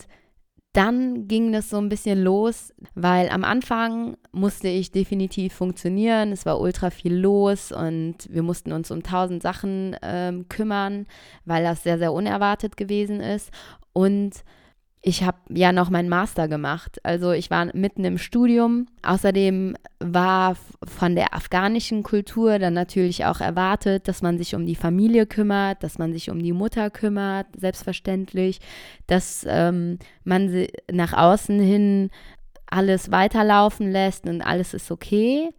dann 0.73 1.29
ging 1.29 1.53
das 1.53 1.69
so 1.69 1.77
ein 1.77 1.91
bisschen 1.91 2.23
los, 2.23 2.73
weil 2.95 3.29
am 3.29 3.45
Anfang 3.45 4.17
musste 4.33 4.69
ich 4.69 4.91
definitiv 4.91 5.53
funktionieren. 5.53 6.33
Es 6.33 6.47
war 6.47 6.59
ultra 6.61 6.89
viel 6.89 7.15
los 7.15 7.73
und 7.73 8.17
wir 8.31 8.43
mussten 8.43 8.73
uns 8.73 8.91
um 8.91 9.03
tausend 9.03 9.43
Sachen 9.43 9.97
ähm, 10.01 10.49
kümmern, 10.49 11.07
weil 11.45 11.63
das 11.63 11.83
sehr, 11.83 11.99
sehr 11.99 12.15
unerwartet 12.15 12.79
gewesen 12.79 13.21
ist. 13.21 13.51
Und 13.93 14.45
ich 15.05 15.25
habe 15.25 15.39
ja 15.49 15.73
noch 15.73 15.91
meinen 15.91 16.09
Master 16.09 16.47
gemacht. 16.47 17.01
Also 17.03 17.33
ich 17.33 17.51
war 17.51 17.67
mitten 17.75 18.05
im 18.05 18.19
Studium. 18.19 18.87
Außerdem 19.03 19.77
war 19.99 20.57
von 20.85 21.17
der 21.17 21.35
afghanischen 21.35 22.05
Kultur 22.05 22.61
dann 22.61 22.75
natürlich 22.75 23.25
auch 23.25 23.41
erwartet, 23.41 24.07
dass 24.07 24.23
man 24.23 24.39
sich 24.39 24.55
um 24.55 24.65
die 24.65 24.77
Familie 24.77 25.27
kümmert, 25.27 25.83
dass 25.83 25.99
man 25.99 26.13
sich 26.13 26.31
um 26.31 26.41
die 26.41 26.53
Mutter 26.53 26.89
kümmert, 26.89 27.49
selbstverständlich, 27.59 28.61
dass 29.09 29.45
ähm, 29.49 29.99
man 30.23 30.69
nach 30.91 31.15
außen 31.15 31.59
hin 31.59 32.11
alles 32.67 33.11
weiterlaufen 33.11 33.91
lässt 33.91 34.27
und 34.29 34.41
alles 34.41 34.73
ist 34.73 34.93
okay. 34.93 35.51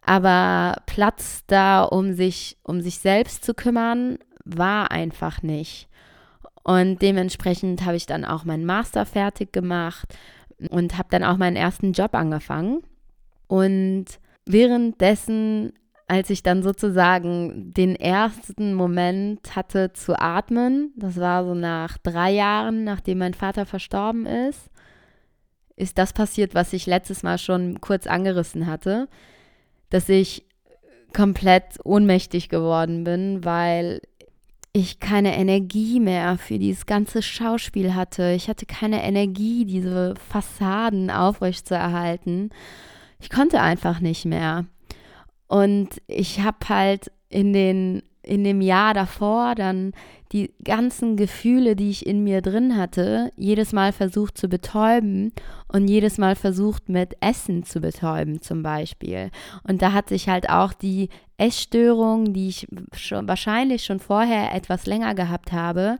Aber 0.00 0.80
Platz 0.86 1.42
da, 1.46 1.82
um 1.82 2.14
sich 2.14 2.56
um 2.62 2.80
sich 2.80 3.00
selbst 3.00 3.44
zu 3.44 3.52
kümmern, 3.52 4.18
war 4.46 4.90
einfach 4.90 5.42
nicht. 5.42 5.88
Und 6.66 7.00
dementsprechend 7.00 7.84
habe 7.84 7.94
ich 7.94 8.06
dann 8.06 8.24
auch 8.24 8.44
meinen 8.44 8.64
Master 8.64 9.06
fertig 9.06 9.52
gemacht 9.52 10.16
und 10.68 10.98
habe 10.98 11.06
dann 11.12 11.22
auch 11.22 11.36
meinen 11.36 11.54
ersten 11.54 11.92
Job 11.92 12.12
angefangen. 12.12 12.82
Und 13.46 14.06
währenddessen, 14.46 15.74
als 16.08 16.28
ich 16.28 16.42
dann 16.42 16.64
sozusagen 16.64 17.72
den 17.72 17.94
ersten 17.94 18.74
Moment 18.74 19.54
hatte 19.54 19.92
zu 19.92 20.20
atmen, 20.20 20.92
das 20.96 21.20
war 21.20 21.44
so 21.44 21.54
nach 21.54 21.98
drei 21.98 22.32
Jahren, 22.32 22.82
nachdem 22.82 23.18
mein 23.18 23.34
Vater 23.34 23.64
verstorben 23.64 24.26
ist, 24.26 24.68
ist 25.76 25.98
das 25.98 26.12
passiert, 26.12 26.56
was 26.56 26.72
ich 26.72 26.86
letztes 26.86 27.22
Mal 27.22 27.38
schon 27.38 27.80
kurz 27.80 28.08
angerissen 28.08 28.66
hatte, 28.66 29.08
dass 29.90 30.08
ich 30.08 30.44
komplett 31.14 31.78
ohnmächtig 31.84 32.48
geworden 32.48 33.04
bin, 33.04 33.44
weil 33.44 34.00
ich 34.76 35.00
keine 35.00 35.34
Energie 35.38 36.00
mehr 36.00 36.36
für 36.36 36.58
dieses 36.58 36.84
ganze 36.84 37.22
Schauspiel 37.22 37.94
hatte. 37.94 38.32
Ich 38.32 38.50
hatte 38.50 38.66
keine 38.66 39.02
Energie, 39.02 39.64
diese 39.64 40.12
Fassaden 40.28 41.10
aufrechtzuerhalten. 41.10 42.50
Ich 43.18 43.30
konnte 43.30 43.62
einfach 43.62 44.00
nicht 44.00 44.26
mehr. 44.26 44.66
Und 45.46 46.02
ich 46.06 46.40
habe 46.40 46.58
halt 46.68 47.10
in 47.30 47.54
den 47.54 48.02
in 48.26 48.44
dem 48.44 48.60
Jahr 48.60 48.92
davor 48.92 49.54
dann 49.54 49.92
die 50.32 50.52
ganzen 50.64 51.16
Gefühle, 51.16 51.76
die 51.76 51.90
ich 51.90 52.04
in 52.04 52.24
mir 52.24 52.42
drin 52.42 52.76
hatte, 52.76 53.30
jedes 53.36 53.72
Mal 53.72 53.92
versucht 53.92 54.36
zu 54.36 54.48
betäuben 54.48 55.32
und 55.68 55.88
jedes 55.88 56.18
Mal 56.18 56.34
versucht 56.34 56.88
mit 56.88 57.16
Essen 57.20 57.62
zu 57.62 57.80
betäuben 57.80 58.42
zum 58.42 58.62
Beispiel. 58.62 59.30
Und 59.62 59.82
da 59.82 59.92
hat 59.92 60.08
sich 60.08 60.28
halt 60.28 60.50
auch 60.50 60.72
die 60.72 61.08
Essstörung, 61.38 62.32
die 62.32 62.48
ich 62.48 62.66
schon, 62.92 63.28
wahrscheinlich 63.28 63.84
schon 63.84 64.00
vorher 64.00 64.52
etwas 64.52 64.86
länger 64.86 65.14
gehabt 65.14 65.52
habe, 65.52 65.96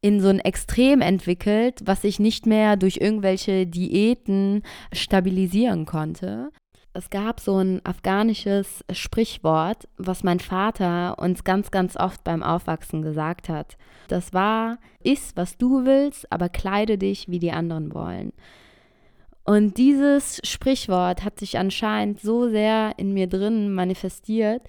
in 0.00 0.20
so 0.20 0.28
ein 0.28 0.40
Extrem 0.40 1.00
entwickelt, 1.00 1.80
was 1.84 2.04
ich 2.04 2.18
nicht 2.18 2.46
mehr 2.46 2.76
durch 2.76 2.98
irgendwelche 2.98 3.66
Diäten 3.66 4.62
stabilisieren 4.92 5.86
konnte 5.86 6.50
es 6.94 7.10
gab 7.10 7.40
so 7.40 7.58
ein 7.58 7.84
afghanisches 7.84 8.84
Sprichwort, 8.92 9.88
was 9.96 10.22
mein 10.22 10.38
Vater 10.38 11.18
uns 11.18 11.42
ganz, 11.42 11.72
ganz 11.72 11.96
oft 11.96 12.22
beim 12.22 12.42
Aufwachsen 12.42 13.02
gesagt 13.02 13.48
hat. 13.48 13.76
Das 14.06 14.32
war, 14.32 14.78
iss, 15.02 15.32
was 15.34 15.58
du 15.58 15.84
willst, 15.84 16.30
aber 16.32 16.48
kleide 16.48 16.96
dich, 16.96 17.28
wie 17.28 17.40
die 17.40 17.50
anderen 17.50 17.92
wollen. 17.92 18.32
Und 19.44 19.76
dieses 19.76 20.40
Sprichwort 20.44 21.24
hat 21.24 21.38
sich 21.38 21.58
anscheinend 21.58 22.20
so 22.20 22.48
sehr 22.48 22.92
in 22.96 23.12
mir 23.12 23.26
drin 23.26 23.74
manifestiert, 23.74 24.62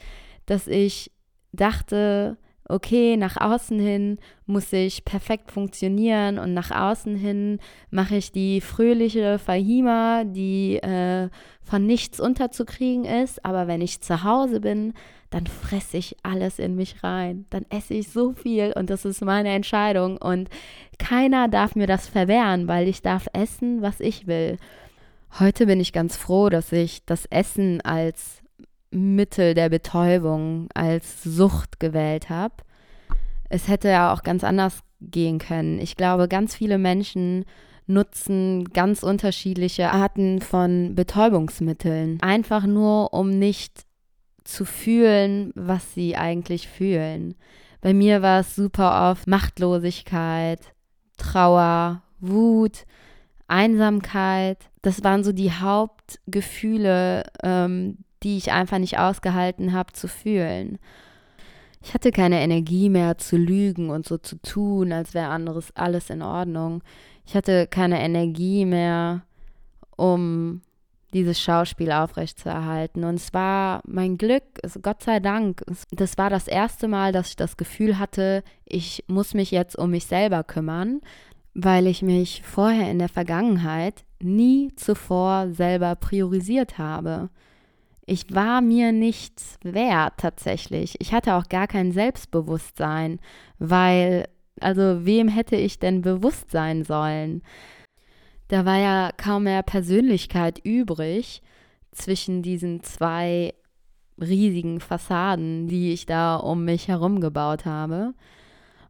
dass 0.47 0.67
ich 0.67 1.11
dachte, 1.53 2.37
okay, 2.67 3.17
nach 3.17 3.37
außen 3.37 3.79
hin 3.79 4.17
muss 4.45 4.73
ich 4.73 5.05
perfekt 5.05 5.51
funktionieren 5.51 6.39
und 6.39 6.53
nach 6.53 6.71
außen 6.71 7.15
hin 7.15 7.59
mache 7.91 8.15
ich 8.15 8.31
die 8.31 8.61
fröhliche 8.61 9.39
Fahima, 9.39 10.23
die 10.23 10.77
äh, 10.77 11.29
von 11.61 11.85
nichts 11.85 12.19
unterzukriegen 12.19 13.05
ist, 13.05 13.43
aber 13.45 13.67
wenn 13.67 13.81
ich 13.81 14.01
zu 14.01 14.23
Hause 14.23 14.59
bin, 14.59 14.93
dann 15.29 15.47
fresse 15.47 15.97
ich 15.97 16.15
alles 16.23 16.59
in 16.59 16.75
mich 16.75 17.03
rein. 17.03 17.45
Dann 17.49 17.65
esse 17.69 17.93
ich 17.93 18.09
so 18.09 18.33
viel 18.33 18.73
und 18.75 18.89
das 18.89 19.05
ist 19.05 19.21
meine 19.21 19.49
Entscheidung 19.49 20.17
und 20.17 20.49
keiner 20.97 21.47
darf 21.47 21.75
mir 21.75 21.87
das 21.87 22.07
verwehren, 22.07 22.67
weil 22.67 22.87
ich 22.87 23.01
darf 23.01 23.27
essen, 23.33 23.81
was 23.81 23.99
ich 23.99 24.27
will. 24.27 24.57
Heute 25.39 25.65
bin 25.65 25.81
ich 25.81 25.91
ganz 25.91 26.15
froh, 26.15 26.49
dass 26.49 26.71
ich 26.71 27.03
das 27.05 27.25
Essen 27.25 27.81
als 27.81 28.44
Mittel 28.95 29.53
der 29.53 29.69
Betäubung 29.69 30.69
als 30.73 31.23
Sucht 31.23 31.79
gewählt 31.79 32.29
habe. 32.29 32.55
Es 33.49 33.67
hätte 33.67 33.89
ja 33.89 34.13
auch 34.13 34.23
ganz 34.23 34.43
anders 34.43 34.79
gehen 35.01 35.39
können. 35.39 35.79
Ich 35.79 35.95
glaube, 35.95 36.27
ganz 36.27 36.55
viele 36.55 36.77
Menschen 36.77 37.45
nutzen 37.87 38.65
ganz 38.65 39.03
unterschiedliche 39.03 39.91
Arten 39.91 40.41
von 40.41 40.95
Betäubungsmitteln. 40.95 42.19
Einfach 42.21 42.65
nur, 42.65 43.13
um 43.13 43.29
nicht 43.29 43.83
zu 44.43 44.65
fühlen, 44.65 45.51
was 45.55 45.93
sie 45.93 46.15
eigentlich 46.15 46.67
fühlen. 46.67 47.35
Bei 47.81 47.93
mir 47.93 48.21
war 48.21 48.39
es 48.39 48.55
super 48.55 49.11
oft 49.11 49.27
Machtlosigkeit, 49.27 50.59
Trauer, 51.17 52.01
Wut, 52.19 52.85
Einsamkeit. 53.47 54.57
Das 54.81 55.03
waren 55.03 55.23
so 55.23 55.31
die 55.31 55.51
Hauptgefühle, 55.51 57.23
ähm, 57.43 57.97
die 58.25 58.37
ich 58.37 58.51
einfach 58.51 58.79
nicht 58.79 58.97
ausgehalten 58.97 59.71
habe 59.71 59.93
zu 59.93 60.07
fühlen. 60.07 60.79
Ich 61.81 61.93
hatte 61.93 62.11
keine 62.11 62.41
Energie 62.41 62.89
mehr 62.89 63.19
zu 63.19 63.37
lügen 63.37 63.91
und 63.91 64.07
so 64.07 64.17
zu 64.17 64.41
tun, 64.41 64.91
als 64.91 65.13
wäre 65.13 65.27
anderes 65.27 65.71
alles 65.75 66.09
in 66.09 66.23
Ordnung. 66.23 66.81
Ich 67.27 67.35
hatte 67.35 67.67
keine 67.67 68.01
Energie 68.01 68.65
mehr, 68.65 69.21
um 69.95 70.61
dieses 71.13 71.39
Schauspiel 71.39 71.91
aufrechtzuerhalten. 71.91 73.03
Und 73.03 73.15
es 73.15 73.31
war 73.33 73.81
mein 73.85 74.17
Glück, 74.17 74.43
es, 74.63 74.79
Gott 74.81 75.03
sei 75.03 75.19
Dank, 75.19 75.63
das 75.91 76.17
war 76.17 76.31
das 76.31 76.47
erste 76.47 76.87
Mal, 76.87 77.11
dass 77.11 77.29
ich 77.29 77.35
das 77.35 77.57
Gefühl 77.57 77.99
hatte, 77.99 78.43
ich 78.65 79.03
muss 79.07 79.35
mich 79.35 79.51
jetzt 79.51 79.77
um 79.77 79.91
mich 79.91 80.07
selber 80.07 80.43
kümmern, 80.43 81.01
weil 81.53 81.85
ich 81.85 82.01
mich 82.01 82.41
vorher 82.43 82.89
in 82.89 82.97
der 82.97 83.09
Vergangenheit 83.09 84.03
nie 84.19 84.73
zuvor 84.75 85.51
selber 85.51 85.95
priorisiert 85.95 86.79
habe. 86.79 87.29
Ich 88.05 88.33
war 88.33 88.61
mir 88.61 88.91
nichts 88.91 89.57
wert 89.63 90.13
tatsächlich. 90.17 90.95
Ich 90.99 91.13
hatte 91.13 91.35
auch 91.35 91.49
gar 91.49 91.67
kein 91.67 91.91
Selbstbewusstsein, 91.91 93.19
weil, 93.57 94.27
also 94.61 95.05
wem 95.05 95.27
hätte 95.27 95.55
ich 95.55 95.79
denn 95.79 96.01
bewusst 96.01 96.51
sein 96.51 96.83
sollen? 96.83 97.41
Da 98.47 98.63
war 98.65 98.77
ja 98.77 99.11
kaum 99.17 99.43
mehr 99.43 99.63
Persönlichkeit 99.63 100.59
übrig 100.63 101.41
zwischen 101.91 102.43
diesen 102.43 102.83
zwei 102.83 103.53
riesigen 104.21 104.79
Fassaden, 104.79 105.67
die 105.67 105.91
ich 105.91 106.05
da 106.05 106.35
um 106.35 106.63
mich 106.63 106.87
herum 106.87 107.19
gebaut 107.19 107.65
habe. 107.65 108.13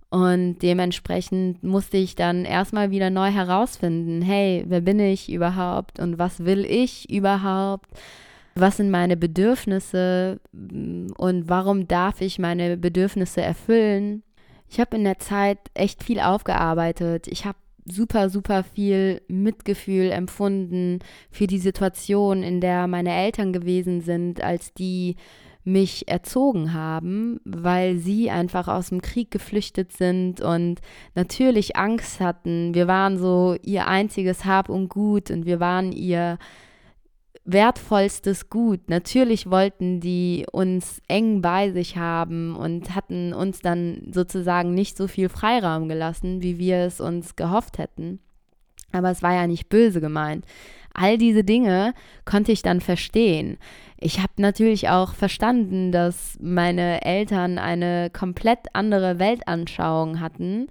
Und 0.09 0.59
dementsprechend 0.59 1.63
musste 1.63 1.97
ich 1.97 2.15
dann 2.15 2.45
erstmal 2.45 2.91
wieder 2.91 3.09
neu 3.09 3.31
herausfinden, 3.31 4.21
hey, 4.21 4.63
wer 4.67 4.81
bin 4.81 4.99
ich 4.99 5.31
überhaupt 5.31 5.99
und 5.99 6.19
was 6.19 6.45
will 6.45 6.65
ich 6.65 7.09
überhaupt? 7.09 7.89
Was 8.55 8.77
sind 8.77 8.89
meine 8.89 9.17
Bedürfnisse 9.17 10.39
mm, 10.53 11.07
und 11.17 11.49
warum 11.49 11.87
darf 11.87 12.21
ich 12.21 12.39
meine 12.39 12.77
Bedürfnisse 12.77 13.41
erfüllen. 13.41 14.23
Ich 14.69 14.79
habe 14.79 14.95
in 14.95 15.03
der 15.03 15.19
Zeit 15.19 15.59
echt 15.73 16.03
viel 16.03 16.19
aufgearbeitet. 16.19 17.27
Ich 17.27 17.45
habe 17.45 17.57
super, 17.85 18.29
super 18.29 18.63
viel 18.63 19.21
Mitgefühl 19.27 20.09
empfunden 20.09 20.99
für 21.29 21.47
die 21.47 21.59
Situation, 21.59 22.41
in 22.41 22.61
der 22.61 22.87
meine 22.87 23.13
Eltern 23.13 23.53
gewesen 23.53 24.01
sind, 24.01 24.41
als 24.41 24.73
die 24.73 25.17
mich 25.63 26.07
erzogen 26.07 26.73
haben, 26.73 27.39
weil 27.43 27.97
sie 27.97 28.29
einfach 28.29 28.67
aus 28.67 28.89
dem 28.89 29.01
Krieg 29.01 29.31
geflüchtet 29.31 29.91
sind 29.91 30.39
und 30.39 30.79
natürlich 31.15 31.75
Angst 31.75 32.19
hatten. 32.19 32.73
Wir 32.73 32.87
waren 32.87 33.17
so 33.17 33.55
ihr 33.63 33.87
einziges 33.87 34.45
Hab 34.45 34.69
und 34.69 34.89
Gut 34.89 35.31
und 35.31 35.45
wir 35.45 35.59
waren 35.59 35.91
ihr 35.91 36.37
wertvollstes 37.45 38.49
Gut. 38.49 38.89
Natürlich 38.89 39.49
wollten 39.49 39.99
die 39.99 40.45
uns 40.51 41.01
eng 41.07 41.41
bei 41.41 41.71
sich 41.71 41.97
haben 41.97 42.55
und 42.55 42.95
hatten 42.95 43.33
uns 43.33 43.61
dann 43.61 44.09
sozusagen 44.11 44.73
nicht 44.73 44.97
so 44.97 45.07
viel 45.07 45.29
Freiraum 45.29 45.87
gelassen, 45.87 46.41
wie 46.41 46.57
wir 46.57 46.79
es 46.79 46.99
uns 46.99 47.35
gehofft 47.35 47.77
hätten. 47.77 48.19
Aber 48.91 49.11
es 49.11 49.21
war 49.21 49.33
ja 49.33 49.47
nicht 49.47 49.69
böse 49.69 50.01
gemeint. 50.01 50.45
All 50.93 51.17
diese 51.17 51.43
Dinge 51.43 51.93
konnte 52.23 52.53
ich 52.53 52.61
dann 52.61 52.79
verstehen. 52.79 53.57
Ich 53.97 54.19
habe 54.19 54.33
natürlich 54.37 54.89
auch 54.89 55.13
verstanden, 55.13 55.91
dass 55.91 56.37
meine 56.41 57.03
Eltern 57.03 57.57
eine 57.57 58.09
komplett 58.09 58.59
andere 58.73 59.19
Weltanschauung 59.19 60.21
hatten 60.21 60.67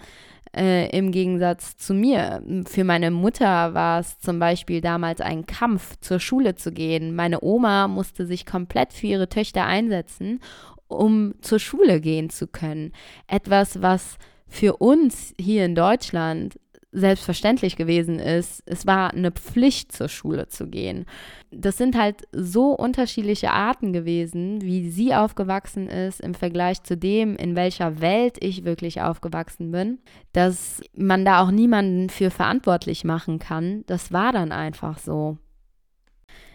äh, 0.57 0.89
im 0.97 1.11
Gegensatz 1.11 1.77
zu 1.77 1.95
mir. 1.95 2.43
Für 2.67 2.85
meine 2.85 3.11
Mutter 3.11 3.75
war 3.75 4.01
es 4.01 4.19
zum 4.19 4.39
Beispiel 4.39 4.81
damals 4.81 5.21
ein 5.21 5.47
Kampf, 5.47 5.97
zur 6.01 6.21
Schule 6.21 6.55
zu 6.55 6.73
gehen. 6.73 7.15
Meine 7.15 7.43
Oma 7.43 7.89
musste 7.89 8.27
sich 8.27 8.47
komplett 8.47 8.93
für 8.93 9.07
ihre 9.07 9.29
Töchter 9.29 9.67
einsetzen, 9.67 10.41
um 10.87 11.35
zur 11.41 11.59
Schule 11.59 12.01
gehen 12.01 12.31
zu 12.31 12.47
können. 12.47 12.93
Etwas, 13.27 13.83
was 13.83 14.19
für 14.47 14.77
uns 14.77 15.35
hier 15.39 15.65
in 15.65 15.75
Deutschland 15.75 16.59
selbstverständlich 16.95 17.77
gewesen 17.77 18.21
ist, 18.21 18.63
es 18.67 18.87
war 18.87 19.13
eine 19.13 19.33
Pflicht 19.33 19.93
zur 19.93 20.09
Schule 20.09 20.49
zu 20.49 20.69
gehen. 20.69 21.07
Das 21.51 21.77
sind 21.77 21.99
halt 21.99 22.23
so 22.33 22.71
unterschiedliche 22.71 23.51
Arten 23.51 23.93
gewesen, 23.93 24.63
wie 24.63 24.89
sie 24.89 25.15
aufgewachsen 25.15 25.89
ist 25.89 26.21
im 26.21 26.35
Vergleich 26.35 26.83
zu 26.85 26.97
dem, 26.97 27.37
in 27.37 27.57
welcher 27.57 28.01
Welt 28.01 28.37
ich 28.41 28.65
wirklich 28.65 29.03
aufgewachsen 29.03 29.73
bin, 29.73 29.99
dass 30.33 30.83
man 30.97 31.25
da 31.25 31.43
auch 31.43 31.51
niemanden 31.51 32.11
für 32.11 32.31
verantwortlich 32.31 33.05
machen 33.05 33.41
kann. 33.41 33.83
Das 33.87 34.13
war 34.13 34.33
dann 34.33 34.53
einfach 34.53 34.99
so. 34.99 35.37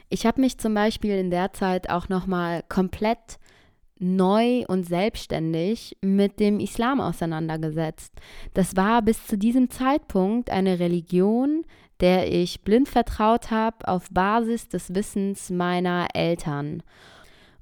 Ich 0.10 0.26
habe 0.26 0.42
mich 0.42 0.58
zum 0.58 0.74
Beispiel 0.74 1.18
in 1.18 1.30
der 1.30 1.54
Zeit 1.54 1.90
auch 1.90 2.10
nochmal 2.10 2.64
komplett 2.68 3.38
neu 4.00 4.66
und 4.68 4.88
selbstständig 4.88 5.98
mit 6.02 6.40
dem 6.40 6.60
Islam 6.60 7.02
auseinandergesetzt. 7.02 8.14
Das 8.54 8.76
war 8.76 9.02
bis 9.02 9.28
zu 9.28 9.38
diesem 9.38 9.70
Zeitpunkt 9.70 10.50
eine 10.50 10.80
Religion, 10.80 11.64
der 12.00 12.32
ich 12.32 12.62
blind 12.62 12.88
vertraut 12.88 13.52
habe 13.52 13.88
auf 13.88 14.10
Basis 14.10 14.70
des 14.70 14.96
Wissens 14.96 15.50
meiner 15.50 16.08
Eltern. 16.14 16.82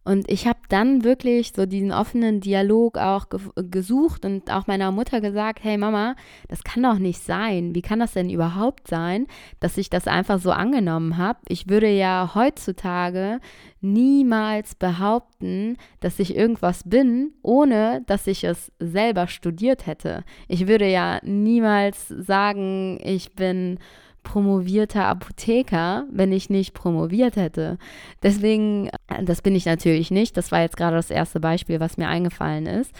Und 0.08 0.32
ich 0.32 0.48
habe 0.48 0.60
dann 0.70 1.04
wirklich 1.04 1.52
so 1.54 1.66
diesen 1.66 1.92
offenen 1.92 2.40
Dialog 2.40 2.98
auch 2.98 3.28
ge 3.28 3.42
gesucht 3.56 4.24
und 4.24 4.50
auch 4.50 4.66
meiner 4.66 4.90
Mutter 4.94 5.20
gesagt, 5.20 5.66
hey 5.66 5.78
Mama, 5.78 6.16
das 6.48 6.64
kann 6.64 6.84
doch 6.84 6.98
nicht 6.98 7.22
sein. 7.22 7.76
Wie 7.76 7.82
kann 7.82 8.00
das 8.00 8.14
denn 8.14 8.30
überhaupt 8.30 8.88
sein, 8.88 9.28
dass 9.60 9.78
ich 9.78 9.90
das 9.90 10.08
einfach 10.08 10.40
so 10.40 10.52
angenommen 10.52 11.18
habe? 11.18 11.40
Ich 11.50 11.68
würde 11.68 11.90
ja 11.90 12.32
heutzutage 12.36 13.42
niemals 13.82 14.76
behaupten, 14.76 15.76
dass 16.00 16.20
ich 16.20 16.38
irgendwas 16.38 16.84
bin, 16.86 17.34
ohne 17.42 18.02
dass 18.08 18.28
ich 18.28 18.46
es 18.46 18.72
selber 18.80 19.28
studiert 19.28 19.88
hätte. 19.88 20.24
Ich 20.48 20.68
würde 20.68 20.88
ja 20.90 21.20
niemals 21.22 22.08
sagen, 22.08 22.98
ich 23.04 23.36
bin 23.36 23.78
promovierter 24.28 25.06
Apotheker, 25.06 26.04
wenn 26.12 26.34
ich 26.34 26.50
nicht 26.50 26.74
promoviert 26.74 27.38
hätte. 27.38 27.78
Deswegen, 28.22 28.90
äh, 29.08 29.24
das 29.24 29.42
bin 29.42 29.56
ich 29.56 29.66
natürlich 29.66 30.12
nicht. 30.12 30.36
Das 30.36 30.52
war 30.52 30.60
jetzt 30.60 30.76
gerade 30.76 30.98
das 30.98 31.10
erste 31.10 31.40
Beispiel, 31.40 31.80
was 31.80 31.96
mir 31.96 32.10
eingefallen 32.10 32.66
ist. 32.66 32.92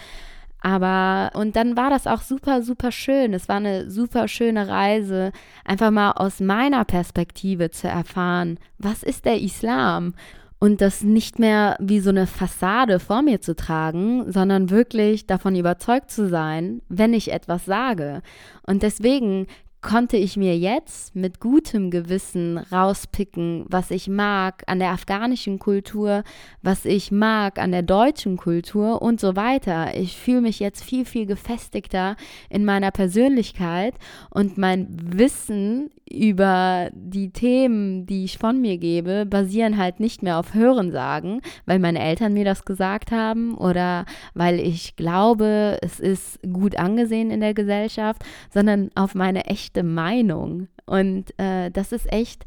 Aber, 0.62 1.30
und 1.38 1.54
dann 1.54 1.76
war 1.76 1.90
das 1.90 2.06
auch 2.06 2.22
super, 2.22 2.62
super 2.62 2.90
schön. 2.92 3.34
Es 3.34 3.46
war 3.46 3.56
eine 3.56 3.90
super 3.90 4.26
schöne 4.26 4.68
Reise, 4.68 5.32
einfach 5.66 5.90
mal 5.90 6.12
aus 6.12 6.40
meiner 6.40 6.86
Perspektive 6.86 7.70
zu 7.70 7.88
erfahren, 7.88 8.58
was 8.78 9.02
ist 9.02 9.26
der 9.26 9.38
Islam? 9.40 10.14
Und 10.60 10.80
das 10.80 11.02
nicht 11.02 11.38
mehr 11.38 11.76
wie 11.78 12.00
so 12.00 12.10
eine 12.10 12.26
Fassade 12.26 12.98
vor 12.98 13.22
mir 13.22 13.40
zu 13.40 13.54
tragen, 13.54 14.32
sondern 14.32 14.70
wirklich 14.70 15.26
davon 15.26 15.54
überzeugt 15.54 16.10
zu 16.10 16.28
sein, 16.28 16.80
wenn 16.88 17.12
ich 17.12 17.30
etwas 17.32 17.64
sage. 17.64 18.22
Und 18.66 18.82
deswegen 18.82 19.46
konnte 19.80 20.16
ich 20.16 20.36
mir 20.36 20.58
jetzt 20.58 21.14
mit 21.14 21.38
gutem 21.38 21.90
Gewissen 21.90 22.58
rauspicken, 22.58 23.64
was 23.68 23.90
ich 23.90 24.08
mag 24.08 24.64
an 24.66 24.80
der 24.80 24.90
afghanischen 24.90 25.58
Kultur, 25.58 26.24
was 26.62 26.84
ich 26.84 27.12
mag 27.12 27.58
an 27.58 27.70
der 27.70 27.82
deutschen 27.82 28.36
Kultur 28.36 29.00
und 29.02 29.20
so 29.20 29.36
weiter. 29.36 29.96
Ich 29.96 30.16
fühle 30.16 30.40
mich 30.40 30.58
jetzt 30.58 30.82
viel, 30.82 31.04
viel 31.04 31.26
gefestigter 31.26 32.16
in 32.50 32.64
meiner 32.64 32.90
Persönlichkeit 32.90 33.94
und 34.30 34.58
mein 34.58 34.88
Wissen 35.16 35.90
über 36.10 36.90
die 36.92 37.30
Themen, 37.30 38.06
die 38.06 38.24
ich 38.24 38.38
von 38.38 38.60
mir 38.60 38.78
gebe, 38.78 39.26
basieren 39.26 39.76
halt 39.76 40.00
nicht 40.00 40.22
mehr 40.22 40.38
auf 40.38 40.54
Hörensagen, 40.54 41.40
weil 41.66 41.78
meine 41.78 42.00
Eltern 42.00 42.32
mir 42.32 42.44
das 42.44 42.64
gesagt 42.64 43.10
haben 43.12 43.54
oder 43.56 44.04
weil 44.34 44.60
ich 44.60 44.96
glaube, 44.96 45.78
es 45.82 46.00
ist 46.00 46.40
gut 46.52 46.76
angesehen 46.76 47.30
in 47.30 47.40
der 47.40 47.54
Gesellschaft, 47.54 48.22
sondern 48.52 48.90
auf 48.94 49.14
meine 49.14 49.46
echte 49.46 49.82
Meinung. 49.82 50.68
Und 50.86 51.38
äh, 51.38 51.70
das 51.70 51.92
ist 51.92 52.10
echt 52.12 52.44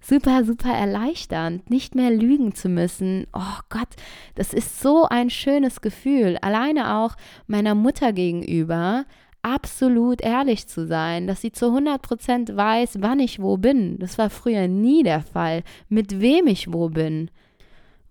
super, 0.00 0.44
super 0.44 0.72
erleichternd, 0.72 1.70
nicht 1.70 1.94
mehr 1.94 2.10
lügen 2.10 2.54
zu 2.54 2.68
müssen. 2.68 3.26
Oh 3.32 3.58
Gott, 3.70 3.88
das 4.34 4.52
ist 4.52 4.80
so 4.80 5.06
ein 5.08 5.30
schönes 5.30 5.80
Gefühl. 5.80 6.36
Alleine 6.42 6.96
auch 6.96 7.16
meiner 7.46 7.74
Mutter 7.74 8.12
gegenüber 8.12 9.06
absolut 9.44 10.22
ehrlich 10.22 10.66
zu 10.66 10.86
sein, 10.86 11.26
dass 11.26 11.40
sie 11.42 11.52
zu 11.52 11.66
100% 11.66 12.56
weiß, 12.56 12.96
wann 13.00 13.20
ich 13.20 13.40
wo 13.40 13.56
bin. 13.56 13.98
Das 13.98 14.18
war 14.18 14.30
früher 14.30 14.68
nie 14.68 15.02
der 15.02 15.20
Fall, 15.20 15.62
mit 15.88 16.20
wem 16.20 16.46
ich 16.46 16.72
wo 16.72 16.88
bin. 16.88 17.30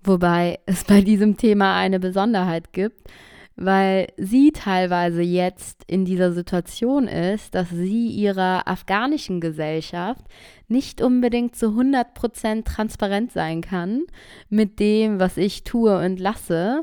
Wobei 0.03 0.59
es 0.65 0.83
bei 0.83 1.01
diesem 1.01 1.37
Thema 1.37 1.75
eine 1.77 1.99
Besonderheit 1.99 2.73
gibt. 2.73 3.09
weil 3.55 4.07
sie 4.17 4.51
teilweise 4.51 5.21
jetzt 5.21 5.83
in 5.87 6.05
dieser 6.05 6.31
Situation 6.33 7.07
ist, 7.07 7.53
dass 7.53 7.69
sie 7.69 8.07
ihrer 8.07 8.67
afghanischen 8.67 9.41
Gesellschaft 9.41 10.25
nicht 10.67 11.01
unbedingt 11.01 11.55
zu 11.55 11.67
100% 11.67 12.63
transparent 12.63 13.31
sein 13.31 13.61
kann 13.61 14.03
mit 14.49 14.79
dem, 14.79 15.19
was 15.19 15.37
ich 15.37 15.63
tue 15.63 16.03
und 16.03 16.19
lasse, 16.19 16.81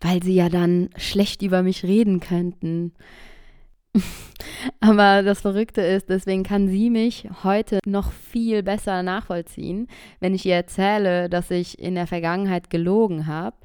weil 0.00 0.22
sie 0.22 0.34
ja 0.34 0.48
dann 0.48 0.90
schlecht 0.96 1.42
über 1.42 1.62
mich 1.64 1.82
reden 1.82 2.20
könnten. 2.20 2.92
Aber 4.80 5.22
das 5.22 5.40
Verrückte 5.40 5.80
ist, 5.82 6.08
deswegen 6.08 6.42
kann 6.42 6.68
sie 6.68 6.90
mich 6.90 7.28
heute 7.42 7.80
noch 7.86 8.12
viel 8.12 8.62
besser 8.62 9.02
nachvollziehen, 9.02 9.88
wenn 10.20 10.34
ich 10.34 10.46
ihr 10.46 10.54
erzähle, 10.54 11.28
dass 11.28 11.50
ich 11.50 11.78
in 11.78 11.94
der 11.94 12.06
Vergangenheit 12.06 12.70
gelogen 12.70 13.26
habe 13.26 13.56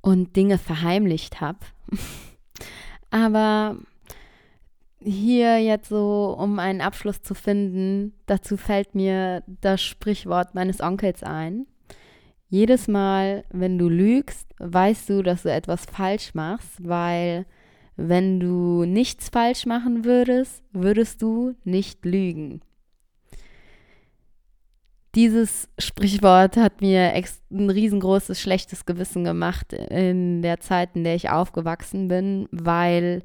und 0.00 0.36
Dinge 0.36 0.58
verheimlicht 0.58 1.40
habe. 1.40 1.58
Aber 3.10 3.76
hier 5.04 5.58
jetzt 5.58 5.88
so, 5.88 6.36
um 6.38 6.58
einen 6.58 6.80
Abschluss 6.80 7.22
zu 7.22 7.34
finden, 7.34 8.12
dazu 8.26 8.56
fällt 8.56 8.94
mir 8.94 9.42
das 9.46 9.82
Sprichwort 9.82 10.54
meines 10.54 10.80
Onkels 10.80 11.22
ein. 11.22 11.66
Jedes 12.48 12.86
Mal, 12.86 13.44
wenn 13.50 13.78
du 13.78 13.88
lügst, 13.88 14.46
weißt 14.58 15.08
du, 15.08 15.22
dass 15.22 15.42
du 15.42 15.50
etwas 15.50 15.86
falsch 15.86 16.34
machst, 16.34 16.86
weil 16.86 17.46
wenn 17.96 18.40
du 18.40 18.84
nichts 18.84 19.28
falsch 19.28 19.66
machen 19.66 20.04
würdest, 20.04 20.62
würdest 20.72 21.22
du 21.22 21.54
nicht 21.64 22.04
lügen. 22.04 22.60
Dieses 25.14 25.68
Sprichwort 25.78 26.56
hat 26.56 26.80
mir 26.80 27.12
ein 27.50 27.70
riesengroßes 27.70 28.40
schlechtes 28.40 28.86
Gewissen 28.86 29.24
gemacht 29.24 29.74
in 29.74 30.40
der 30.40 30.60
Zeit, 30.60 30.90
in 30.94 31.04
der 31.04 31.16
ich 31.16 31.28
aufgewachsen 31.28 32.08
bin, 32.08 32.48
weil 32.50 33.22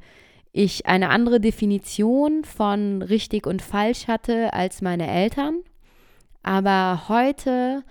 ich 0.51 0.85
eine 0.85 1.09
andere 1.09 1.39
Definition 1.39 2.43
von 2.43 3.01
richtig 3.01 3.47
und 3.47 3.61
falsch 3.61 4.07
hatte 4.07 4.53
als 4.53 4.81
meine 4.81 5.07
Eltern. 5.07 5.61
Aber 6.43 7.07
heute, 7.07 7.83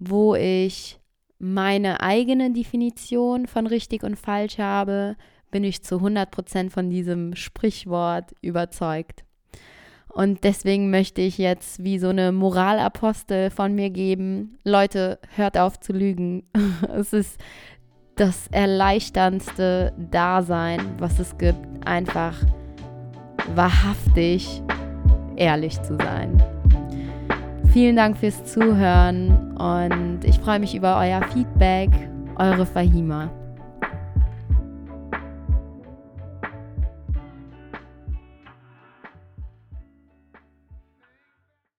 wo 0.00 0.34
ich 0.34 0.98
meine 1.38 2.00
eigene 2.00 2.52
Definition 2.52 3.46
von 3.46 3.66
richtig 3.66 4.02
und 4.02 4.16
falsch 4.16 4.58
habe, 4.58 5.16
bin 5.54 5.62
ich 5.62 5.84
zu 5.84 5.98
100% 5.98 6.70
von 6.70 6.90
diesem 6.90 7.36
Sprichwort 7.36 8.34
überzeugt. 8.40 9.24
Und 10.08 10.42
deswegen 10.42 10.90
möchte 10.90 11.20
ich 11.20 11.38
jetzt 11.38 11.84
wie 11.84 12.00
so 12.00 12.08
eine 12.08 12.32
Moralapostel 12.32 13.50
von 13.50 13.72
mir 13.72 13.90
geben. 13.90 14.58
Leute, 14.64 15.20
hört 15.36 15.56
auf 15.56 15.78
zu 15.78 15.92
lügen. 15.92 16.42
es 16.92 17.12
ist 17.12 17.40
das 18.16 18.48
erleichterndste 18.48 19.92
Dasein, 19.96 20.80
was 20.98 21.20
es 21.20 21.38
gibt, 21.38 21.86
einfach 21.86 22.34
wahrhaftig 23.54 24.60
ehrlich 25.36 25.80
zu 25.82 25.96
sein. 25.98 26.42
Vielen 27.72 27.94
Dank 27.94 28.16
fürs 28.16 28.44
Zuhören 28.44 29.56
und 29.56 30.24
ich 30.24 30.40
freue 30.40 30.58
mich 30.58 30.74
über 30.74 30.98
euer 30.98 31.22
Feedback. 31.28 31.90
Eure 32.38 32.66
Fahima. 32.66 33.30